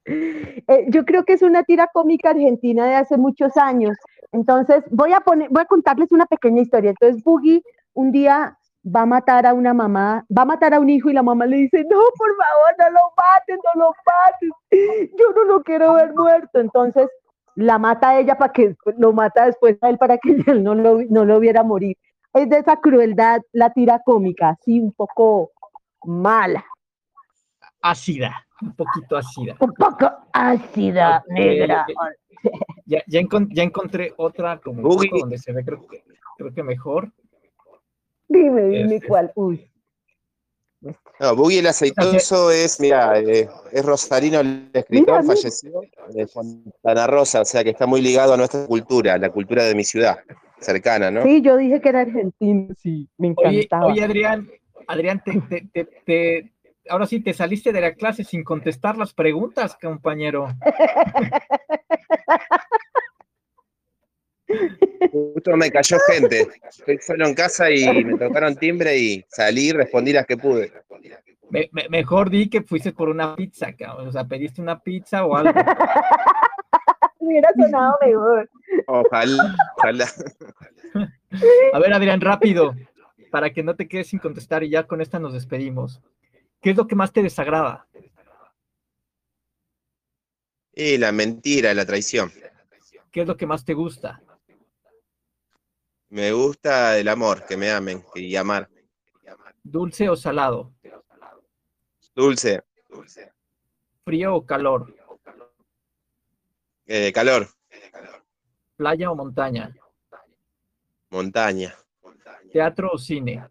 [0.08, 3.98] Eh, yo creo que es una tira cómica argentina de hace muchos años.
[4.32, 6.92] Entonces, voy a poner, voy a contarles una pequeña historia.
[6.92, 10.92] Entonces, Boogie un día va a matar a una mamá, va a matar a un
[10.92, 15.10] hijo y la mamá le dice, no, por favor, no lo mates, no lo mates,
[15.18, 16.60] yo no lo quiero ver muerto.
[16.60, 17.10] Entonces,
[17.56, 20.76] la mata a ella para que lo mata después a él para que él no
[20.76, 21.98] lo, no lo viera morir.
[22.34, 25.52] Es de esa crueldad la tira cómica, así un poco
[26.04, 26.64] mala,
[27.82, 29.56] Ácida, un poquito ácida.
[29.60, 31.86] un poco ácida, negra.
[32.86, 34.82] Ya, ya, encon- ya encontré otra como
[35.22, 36.04] donde se ve creo que,
[36.38, 37.12] creo que mejor.
[38.28, 39.08] Dime, dime Este.
[39.08, 39.32] cuál.
[39.36, 39.72] Uy.
[41.20, 47.08] No, Boogie el aceitoso es, mira, eh, es Rosarino el escritor, Mira, falleció de Fontana
[47.08, 49.84] Rosa, o sea que está muy ligado a nuestra cultura, a la cultura de mi
[49.84, 50.18] ciudad,
[50.60, 51.24] cercana, ¿no?
[51.24, 53.94] Sí, yo dije que era argentino, sí, me Oye, encantaba.
[53.94, 54.48] oye, Adrián,
[54.88, 56.52] Adrián, te, te- te- te-
[56.90, 60.48] ahora sí te saliste de la clase sin contestar las preguntas, compañero.
[65.12, 69.72] Justo me cayó gente, estoy solo en casa y me tocaron timbre y salí y
[69.72, 70.72] respondí las que pude.
[71.50, 74.08] Me- me- mejor di que fuiste por una pizza, cabrón.
[74.08, 75.52] O sea, pediste una pizza o algo.
[77.20, 78.50] Hubiera sonado mejor.
[78.88, 80.08] Ojalá, ojalá.
[81.74, 82.76] A ver, Adrián, rápido,
[83.32, 86.02] para que no te quedes sin contestar y ya con esta nos despedimos.
[86.62, 87.88] ¿Qué es lo que más te desagrada?
[90.74, 92.32] Y la mentira, la traición.
[93.12, 94.22] ¿Qué es lo que más te gusta?
[96.16, 98.70] Me gusta el amor, que me amen y amar.
[99.62, 100.72] ¿Dulce o salado?
[102.16, 102.64] Dulce,
[104.06, 104.96] ¿Frío o calor?
[106.86, 107.50] eh, calor,
[108.78, 109.76] ¿Playa o montaña?
[111.10, 111.76] montaña,
[112.50, 113.44] ¿Teatro o cine?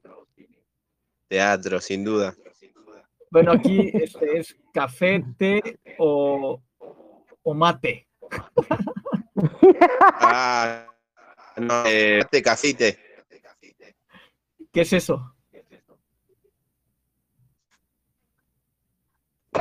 [1.29, 2.35] teatro, sin duda.
[3.31, 5.61] Bueno, aquí este, es café, té
[5.99, 6.63] o,
[7.43, 8.09] o mate.
[10.19, 10.87] Ah,
[11.57, 12.99] no, eh, mate, café y té.
[14.73, 15.35] ¿Qué es eso?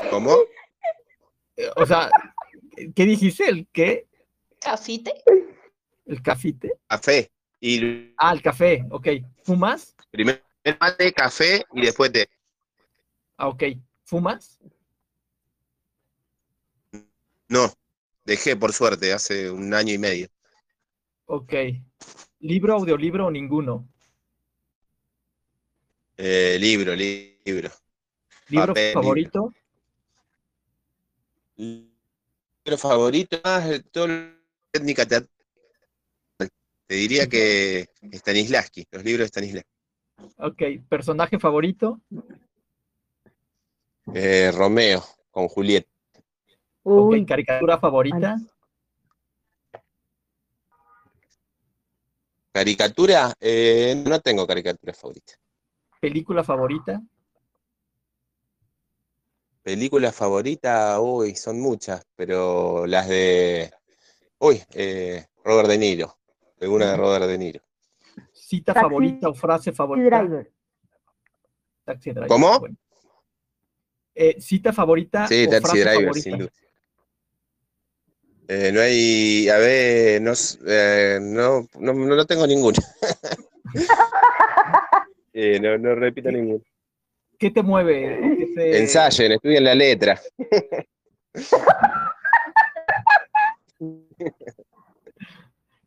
[0.09, 0.35] ¿Cómo?
[1.55, 2.09] Eh, O sea,
[2.95, 3.47] ¿qué dijiste?
[3.47, 4.07] ¿El qué?
[4.59, 5.13] ¿Cafite?
[6.05, 6.73] ¿El cafite?
[6.87, 7.31] Café.
[7.59, 9.07] Y Ah, el café, ok.
[9.43, 9.95] ¿Fumas?
[10.11, 10.39] primero
[10.79, 12.29] mate, café y después té.
[13.37, 13.63] Ah, ok.
[14.03, 14.59] ¿Fumas?
[17.49, 17.71] No,
[18.25, 20.27] dejé por suerte hace un año y medio.
[21.25, 21.53] Ok.
[22.39, 23.87] ¿Libro, audiolibro o ninguno?
[26.17, 27.69] Eh, libro, li- libro.
[28.49, 29.53] ¿Libro Papel, favorito?
[31.55, 34.07] Libro favorito, más de todo
[34.71, 35.29] técnica teatral.
[36.87, 39.69] Te diría que Stanislavski, los libros de Stanislavski.
[40.37, 40.61] Ok.
[40.89, 42.01] ¿Personaje favorito?
[44.13, 45.89] Eh, Romeo, con Julieta.
[46.83, 47.09] Ok.
[47.09, 48.37] Uy, ¿Caricatura favorita?
[52.53, 53.33] ¿Caricatura?
[53.39, 55.33] Eh, no tengo caricatura favorita.
[55.99, 57.01] ¿Película favorita?
[59.63, 63.71] Película favorita, uy, son muchas, pero las de.
[64.39, 66.17] Uy, eh, Robert De Niro.
[66.61, 67.61] Alguna de Robert De Niro.
[68.33, 70.19] ¿Cita Taxi favorita o frase Taxi favorita?
[70.19, 70.51] Driver.
[71.85, 72.27] Taxi Driver.
[72.27, 72.59] ¿Cómo?
[72.59, 72.75] bueno.
[74.13, 76.21] Eh, ¿Cita favorita Sí, o Taxi frase Driver, favorita?
[76.23, 76.51] sin duda.
[78.47, 80.33] Eh, no hay, a ver, no,
[80.67, 82.77] eh, no, no, no, no tengo ninguna.
[85.35, 86.63] Eh, no, no repito ninguna.
[87.39, 88.19] ¿Qué te mueve?
[88.19, 90.21] ¿O qué te- Ensayen, estudien la letra.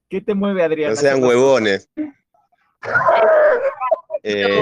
[0.09, 0.91] ¿Qué te mueve, Adrián?
[0.91, 1.89] No sean huevones.
[4.29, 4.61] Eh,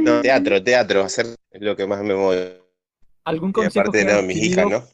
[0.00, 2.60] no, teatro, teatro, hacer es lo que más me mueve.
[3.24, 4.66] ¿Algún Y consejo aparte, que no, mis hijas?
[4.68, 4.84] ¿no?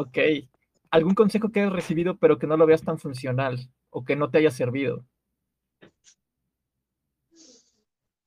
[0.00, 0.18] Ok.
[0.90, 4.30] ¿Algún consejo que hayas recibido pero que no lo veas tan funcional o que no
[4.30, 5.04] te haya servido?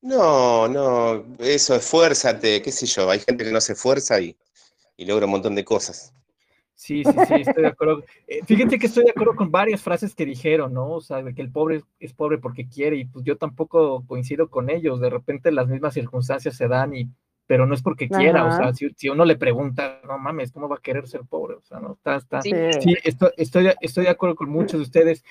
[0.04, 4.38] No, no, eso, esfuérzate, qué sé yo, hay gente que no se esfuerza y,
[4.98, 6.14] y logra un montón de cosas.
[6.76, 8.04] Sí, sí, sí, estoy de acuerdo.
[8.28, 10.92] Eh, fíjense que estoy de acuerdo con varias frases que dijeron, ¿no?
[10.94, 14.04] O sea, de que el pobre es- es pobre porque quiere y pues yo tampoco
[14.08, 15.00] coincido con ellos.
[15.00, 17.10] De repente las mismas circunstancias se dan y,
[17.48, 20.70] pero no es porque quiera, o sea, si, si uno le pregunta, no mames, ¿cómo
[20.70, 21.56] va a querer ser pobre?
[21.56, 22.42] O sea, no, está, está.
[22.42, 22.52] Sí.
[22.80, 25.24] Sí, estoy, estoy, de- estoy de acuerdo con muchos de ustedes.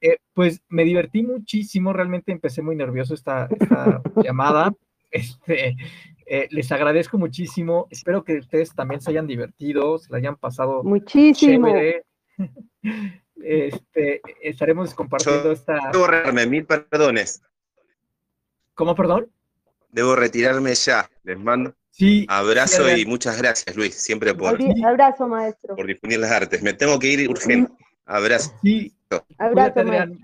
[0.00, 4.72] Eh, pues me divertí muchísimo, realmente empecé muy nervioso esta, esta llamada.
[5.10, 5.76] Este,
[6.26, 7.86] eh, les agradezco muchísimo.
[7.90, 11.66] Espero que ustedes también se hayan divertido, se la hayan pasado Muchísimo.
[11.68, 12.04] chévere.
[13.42, 15.90] Este, estaremos compartiendo esta.
[15.92, 17.42] Debo retirarme, mil perdones.
[18.74, 19.30] ¿Cómo, perdón?
[19.90, 21.08] Debo retirarme ya.
[21.30, 22.26] Les mando Sí.
[22.28, 25.76] abrazo sí, y muchas gracias, Luis, siempre por, Abrazo, maestro.
[25.76, 26.60] por difundir las artes.
[26.62, 27.72] Me tengo que ir urgente.
[28.04, 28.52] Abrazo.
[28.62, 28.92] Sí,
[29.38, 30.18] Abrazo, maestro.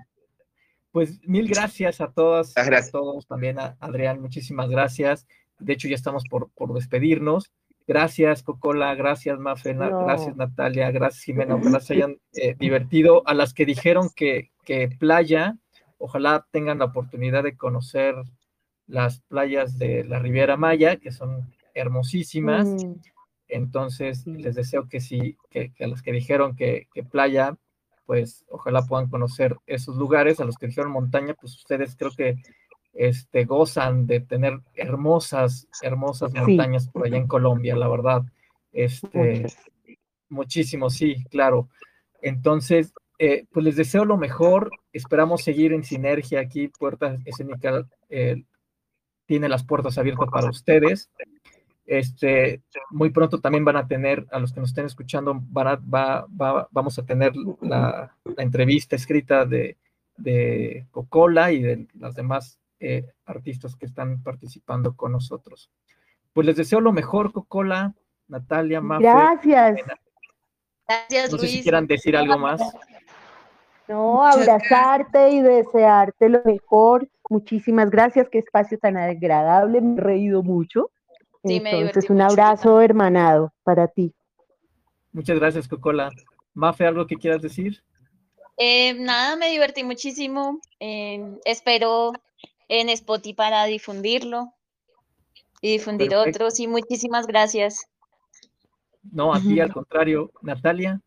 [0.90, 2.88] Pues mil gracias a todas, gracias.
[2.88, 5.26] a todos, también a Adrián, muchísimas gracias.
[5.60, 7.52] De hecho, ya estamos por, por despedirnos.
[7.86, 10.04] Gracias, Cocola, gracias, Mafe, na- No.
[10.06, 13.22] gracias, Natalia, gracias, Jimena, ojalá se hayan eh, divertido.
[13.28, 15.56] A las que dijeron que, que playa,
[15.98, 18.14] ojalá tengan la oportunidad de conocer
[18.86, 22.66] las playas de la Riviera Maya, que son hermosísimas.
[22.66, 22.94] Mm,
[23.48, 27.56] Entonces, les deseo que sí, que, que a los que dijeron que, que playa,
[28.04, 30.40] pues ojalá puedan conocer esos lugares.
[30.40, 32.36] A los que dijeron montaña, pues ustedes creo que
[32.92, 36.38] este, gozan de tener hermosas, hermosas Sí.
[36.38, 38.22] montañas por allá en Colombia, la verdad.
[38.72, 39.58] Este, muchas.
[40.28, 41.68] muchísimo, sí, claro.
[42.22, 44.70] Entonces, eh, pues les deseo lo mejor.
[44.92, 46.68] Esperamos seguir en sinergia aquí.
[46.68, 48.42] Puertas Escénica eh,
[49.26, 51.10] tiene las puertas abiertas para ustedes.
[51.86, 55.76] Este, muy pronto también van a tener, a los que nos estén escuchando, van a-
[55.76, 59.76] va- va- vamos a tener la, la entrevista escrita de,
[60.16, 65.70] de Cocola y de las demás eh, artistas que están participando con nosotros.
[66.32, 67.94] Pues les deseo lo mejor, Cocola,
[68.28, 69.04] Natalia, Mafe.
[69.04, 69.78] Gracias.
[70.88, 71.62] Gracias, No sé si Luis.
[71.62, 72.60] quieran decir algo más.
[73.88, 77.08] No, abrazarte y desearte lo mejor.
[77.28, 78.28] Muchísimas gracias.
[78.30, 79.80] Qué espacio tan agradable.
[79.80, 80.90] Me he reído mucho.
[81.44, 84.12] Sí, Entonces, un mucho, abrazo hermanado para ti.
[85.12, 86.10] Muchas gracias, Cocola.
[86.54, 87.82] Mafe, ¿algo que quieras decir?
[88.56, 90.60] Eh, nada, me divertí muchísimo.
[90.80, 92.12] eh, espero
[92.68, 94.52] en Spotify para difundirlo
[95.60, 96.30] y difundir Perfecto.
[96.44, 96.60] otros.
[96.60, 97.86] Y muchísimas gracias.
[99.12, 100.32] No, a ti al contrario.
[100.42, 101.00] Natalia,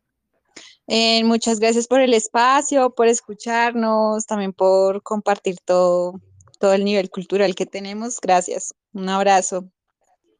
[0.91, 6.19] Eh, muchas gracias por el espacio, por escucharnos, también por compartir todo,
[6.59, 8.19] todo el nivel cultural que tenemos.
[8.19, 8.73] Gracias.
[8.91, 9.69] Un abrazo.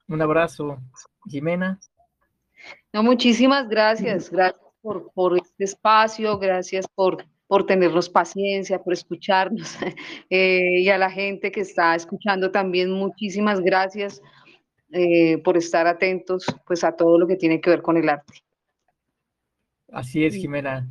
[0.08, 0.80] un abrazo.
[1.30, 1.80] Jimena,
[2.92, 9.78] No, muchísimas gracias, gracias por, por este espacio, gracias por, por tenernos paciencia, por escucharnos.
[10.32, 14.20] eh, y a la gente que está escuchando también, muchísimas gracias
[14.94, 18.49] eh, por estar atentos pues a todo lo que tiene que ver con el arte.
[19.91, 20.88] Así es, Jimena.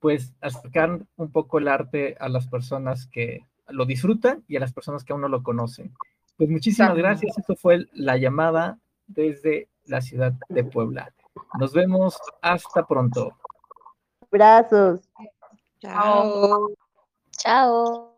[0.00, 4.72] Pues acercar un poco el arte a las personas que lo disfrutan y a las
[4.72, 5.92] personas que aún no lo conocen.
[6.36, 7.38] Pues muchísimas gracias.
[7.38, 11.12] Esto fue la llamada desde la ciudad de Puebla.
[11.58, 13.36] Nos vemos hasta pronto.
[14.30, 15.00] Abrazos.
[15.80, 16.70] Chao.
[17.38, 18.11] Chao.